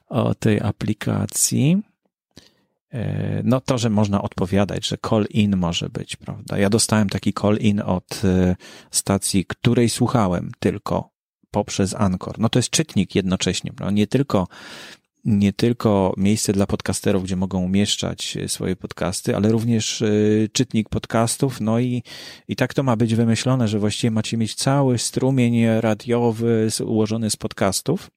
o 0.08 0.36
tej 0.36 0.62
aplikacji. 0.62 1.82
E, 2.94 3.42
no 3.44 3.62
to, 3.62 3.78
że 3.78 3.90
można 3.90 4.22
odpowiadać, 4.22 4.88
że 4.88 4.98
call-in 5.10 5.58
może 5.58 5.90
być, 5.90 6.16
prawda? 6.16 6.58
Ja 6.58 6.70
dostałem 6.70 7.10
taki 7.10 7.34
call-in 7.34 7.82
od 7.82 8.22
e, 8.24 8.56
stacji, 8.92 9.46
której 9.46 9.90
słuchałem 9.90 10.52
tylko 10.60 11.10
poprzez 11.52 11.96
Anchor. 11.96 12.40
No 12.40 12.50
to 12.50 12.60
jest 12.60 12.70
czytnik 12.70 13.16
jednocześnie, 13.16 13.74
prawda? 13.74 13.96
Nie 13.96 14.08
tylko 14.08 14.48
nie 15.26 15.54
tylko 15.54 16.14
miejsce 16.18 16.54
dla 16.54 16.68
podcasterów, 16.68 17.24
gdzie 17.24 17.36
mogą 17.36 17.64
umieszczać 17.64 18.38
e, 18.38 18.48
swoje 18.48 18.76
podcasty, 18.76 19.36
ale 19.36 19.50
również 19.50 20.04
czytnik 20.54 20.90
podcastów. 20.90 21.62
No 21.62 21.80
i, 21.80 22.04
i 22.48 22.56
tak 22.56 22.74
to 22.74 22.84
ma 22.84 22.96
być 22.96 23.16
wymyślone, 23.16 23.68
że 23.68 23.80
właściwie 23.80 24.12
macie 24.12 24.38
mieć 24.38 24.56
cały 24.56 24.98
strumień 24.98 25.66
radiowy 25.82 26.68
ułożony 26.86 27.30
z 27.30 27.36
podcastów. 27.36 28.10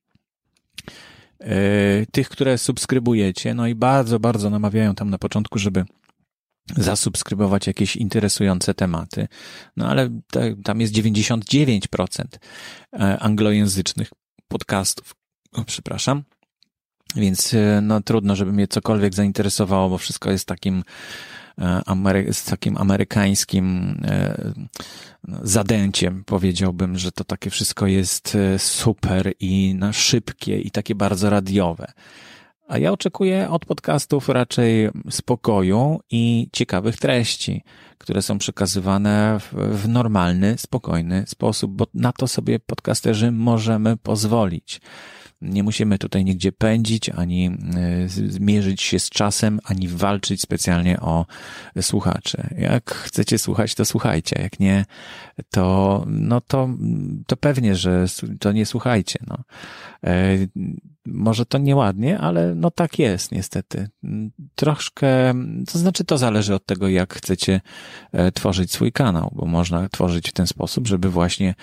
E, 1.43 2.07
tych, 2.13 2.29
które 2.29 2.59
subskrybujecie, 2.59 3.55
no 3.55 3.67
i 3.67 3.75
bardzo, 3.75 4.21
bardzo 4.21 4.51
namawiają 4.51 4.95
tam 4.95 5.11
na 5.11 5.19
początku, 5.19 5.59
żeby 5.59 5.85
zasubskrybować 6.77 7.67
jakieś 7.67 7.97
interesujące 7.97 8.75
tematy. 8.75 9.29
No 9.77 9.89
ale 9.89 10.11
tam 10.65 10.81
jest 10.81 10.95
99% 10.95 12.25
e, 12.93 13.19
anglojęzycznych 13.19 14.11
podcastów. 14.49 15.15
Przepraszam. 15.67 16.23
Więc 17.17 17.55
e, 17.55 17.81
no 17.83 18.01
trudno, 18.01 18.37
żeby 18.37 18.53
mnie 18.53 18.69
cokolwiek 18.69 19.15
zainteresowało, 19.15 19.89
bo 19.89 19.99
wszystko 19.99 20.31
jest 20.31 20.47
takim 20.47 20.83
Amery 21.87 22.33
z 22.33 22.45
takim 22.45 22.77
amerykańskim 22.77 23.97
zadęciem. 25.43 26.25
Powiedziałbym, 26.25 26.99
że 26.99 27.13
to 27.13 27.25
takie 27.25 27.51
wszystko 27.51 27.87
jest 27.87 28.39
super 28.59 29.33
i 29.41 29.75
na 29.75 29.93
szybkie 29.93 30.61
i 30.61 30.71
takie 30.71 30.95
bardzo 30.95 31.31
radiowe. 31.31 31.93
A 32.69 32.79
ja 32.79 32.93
oczekuję 32.93 33.51
od 33.51 33.67
podcastów 33.67 34.29
raczej 34.29 34.89
spokoju 35.11 36.01
i 36.11 36.49
ciekawych 36.53 36.97
treści, 36.97 37.63
które 37.99 38.23
są 38.23 38.39
przekazywane 38.39 39.39
w, 39.41 39.55
w, 39.55 39.89
normalny, 39.89 40.59
spokojny 40.59 41.25
sposób, 41.27 41.73
bo 41.73 41.87
na 41.95 42.13
to 42.13 42.29
sobie 42.29 42.59
podcasterzy 42.59 43.33
możemy 43.33 43.97
pozwolić. 43.97 44.81
Nie 45.43 45.63
musimy 45.63 45.99
tutaj 45.99 46.25
nigdzie 46.25 46.53
pędzić, 46.53 47.09
ani 47.09 47.51
y, 48.17 48.41
mierzyć 48.41 48.83
się 48.83 48.99
z 48.99 49.11
czasem, 49.11 49.61
ani 49.65 49.89
walczyć 49.89 50.41
specjalnie 50.41 51.01
o 51.01 51.27
słuchaczy. 51.81 52.49
Jak 52.59 52.95
chcecie 52.95 53.39
słuchać, 53.39 53.75
to 53.75 53.85
słuchajcie. 53.85 54.43
Jak 54.43 54.61
nie, 54.61 54.85
to, 55.51 56.05
no 56.07 56.41
to, 56.41 56.69
to 57.27 57.37
pewnie, 57.37 57.75
że 57.75 58.07
to 58.41 58.53
nie 58.53 58.67
słuchajcie. 58.67 59.19
No. 59.27 59.39
Może 61.07 61.47
to 61.47 61.59
nieładnie, 61.59 62.19
ale 62.19 62.55
no 62.55 62.71
tak 62.71 62.99
jest 62.99 63.33
niestety. 63.33 63.89
Troszkę, 64.55 65.35
to 65.73 65.79
znaczy 65.79 66.05
to 66.05 66.19
zależy 66.19 66.55
od 66.55 66.67
tego, 66.67 66.89
jak 66.89 67.15
chcecie 67.15 67.61
e, 68.13 68.33
tworzyć 68.33 68.73
swój 68.73 68.93
kanał, 68.93 69.33
bo 69.35 69.47
można 69.47 69.89
tworzyć 69.89 70.31
w 70.31 70.33
ten 70.33 70.47
sposób, 70.47 70.87
żeby 70.87 71.11
właśnie 71.11 71.55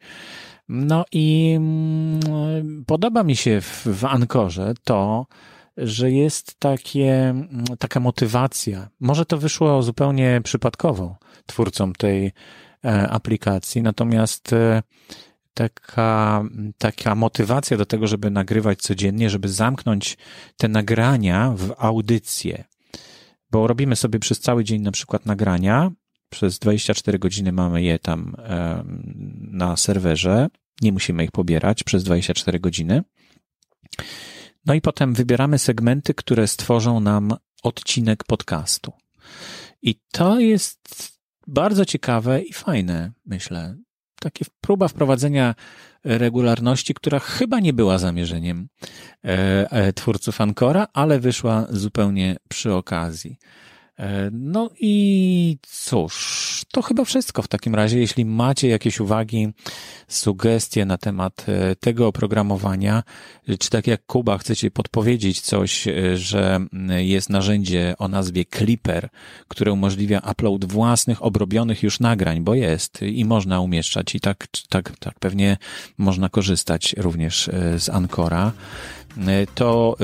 No 0.75 1.05
i 1.13 1.55
mm, 1.57 2.85
podoba 2.87 3.23
mi 3.23 3.37
się 3.37 3.61
w, 3.61 3.87
w 3.87 4.05
Ankorze 4.05 4.75
to, 4.85 5.27
że 5.77 6.11
jest 6.11 6.61
takie, 6.61 7.29
mm, 7.29 7.65
taka 7.79 8.01
motywacja. 8.01 8.89
Może 9.01 9.27
to 9.27 9.39
wyszło 9.39 9.83
zupełnie 9.83 10.41
przypadkowo 10.45 11.17
twórcom 11.47 11.93
tej 11.93 12.33
e, 12.85 13.09
aplikacji, 13.11 13.83
natomiast 13.83 14.53
e, 14.53 14.83
taka, 15.55 16.45
taka 16.79 17.15
motywacja 17.15 17.77
do 17.77 17.87
tego, 17.87 18.07
żeby 18.07 18.31
nagrywać 18.31 18.79
codziennie, 18.79 19.31
żeby 19.31 19.49
zamknąć 19.49 20.19
te 20.57 20.69
nagrania 20.69 21.53
w 21.57 21.75
audycję. 21.79 22.65
Bo 23.51 23.67
robimy 23.67 23.97
sobie 23.97 24.19
przez 24.19 24.41
cały 24.41 24.65
dzień 24.65 24.83
na 24.83 24.93
przykład 24.93 25.27
nagrania, 25.27 25.91
przez 26.31 26.59
24 26.59 27.19
godziny 27.19 27.53
mamy 27.53 27.83
je 27.83 27.99
tam 27.99 28.37
na 29.41 29.77
serwerze, 29.77 30.49
nie 30.83 30.93
musimy 30.93 31.25
ich 31.25 31.31
pobierać 31.31 31.85
przez 31.85 32.05
24 32.05 32.61
godziny. 32.61 33.03
No 34.67 34.75
i 34.75 34.81
potem 34.81 35.15
wybieramy 35.15 35.59
segmenty, 35.59 36.15
które 36.15 36.49
stworzą 36.49 37.01
nam 37.01 37.35
odcinek 37.63 38.25
podcastu. 38.25 38.93
I 39.83 40.01
to 40.13 40.41
jest 40.41 41.13
bardzo 41.47 41.85
ciekawe 41.85 42.43
i 42.43 42.53
fajne, 42.53 43.13
myślę. 43.27 43.77
Takie 44.21 44.45
próba 44.61 44.89
wprowadzenia 44.89 45.55
regularności, 46.05 46.95
która 46.95 47.19
chyba 47.19 47.61
nie 47.61 47.73
była 47.73 47.99
zamierzeniem 47.99 48.69
e, 49.25 49.73
e, 49.73 49.93
twórców 49.93 50.41
Ancora, 50.41 50.87
ale 50.93 51.21
wyszła 51.21 51.67
zupełnie 51.71 52.37
przy 52.49 52.75
okazji. 52.75 53.39
E, 53.99 54.31
no 54.33 54.71
i 54.81 55.57
cóż, 55.63 56.65
to 56.73 56.83
chyba 56.83 57.05
wszystko 57.05 57.43
w 57.43 57.49
takim 57.49 57.75
razie. 57.75 57.99
Jeśli 57.99 58.25
macie 58.25 58.69
jakieś 58.69 59.01
uwagi, 59.01 59.49
sugestie 60.09 60.85
na 60.85 60.99
temat 60.99 61.47
e, 61.49 61.77
tego 61.77 62.07
oprogramowania, 62.07 63.03
czy 63.59 63.71
tak 63.71 63.87
jak 63.87 64.07
Kuba 64.07 64.39
chcecie 64.39 64.71
podpowiedzieć 64.71 65.41
coś, 65.41 65.89
e, 65.89 66.17
że 66.17 66.61
jest 66.97 67.31
narzędzie 67.31 67.95
o 67.99 68.09
nazwie 68.09 68.45
Clipper, 68.45 69.09
które 69.49 69.73
umożliwia 69.73 70.23
upload 70.31 70.65
własnych 70.65 71.25
obrobionych 71.25 71.83
już 71.83 72.01
nagrań, 72.01 72.41
bo 72.41 72.55
jest 72.55 73.03
i 73.03 73.25
można 73.25 73.61
umieszczać 73.61 74.15
i 74.15 74.21
tak, 74.21 74.47
tak, 74.69 74.99
tak 74.99 75.19
pewnie 75.19 75.57
można 75.99 76.29
korzystać 76.29 76.95
również 76.99 77.51
z 77.79 77.89
Ancora 77.89 78.53
to 79.55 79.97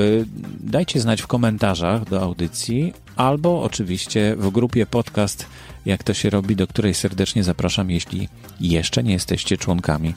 dajcie 0.59 0.99
znać 0.99 1.21
w 1.21 1.27
komentarzach 1.27 2.09
do 2.09 2.21
audycji, 2.21 2.93
albo 3.15 3.63
oczywiście 3.63 4.35
w 4.37 4.49
grupie 4.49 4.85
podcast, 4.85 5.49
jak 5.85 6.03
to 6.03 6.13
się 6.13 6.29
robi, 6.29 6.55
do 6.55 6.67
której 6.67 6.93
serdecznie 6.93 7.43
zapraszam, 7.43 7.91
jeśli 7.91 8.27
jeszcze 8.59 9.03
nie 9.03 9.13
jesteście 9.13 9.57
członkami 9.57 10.13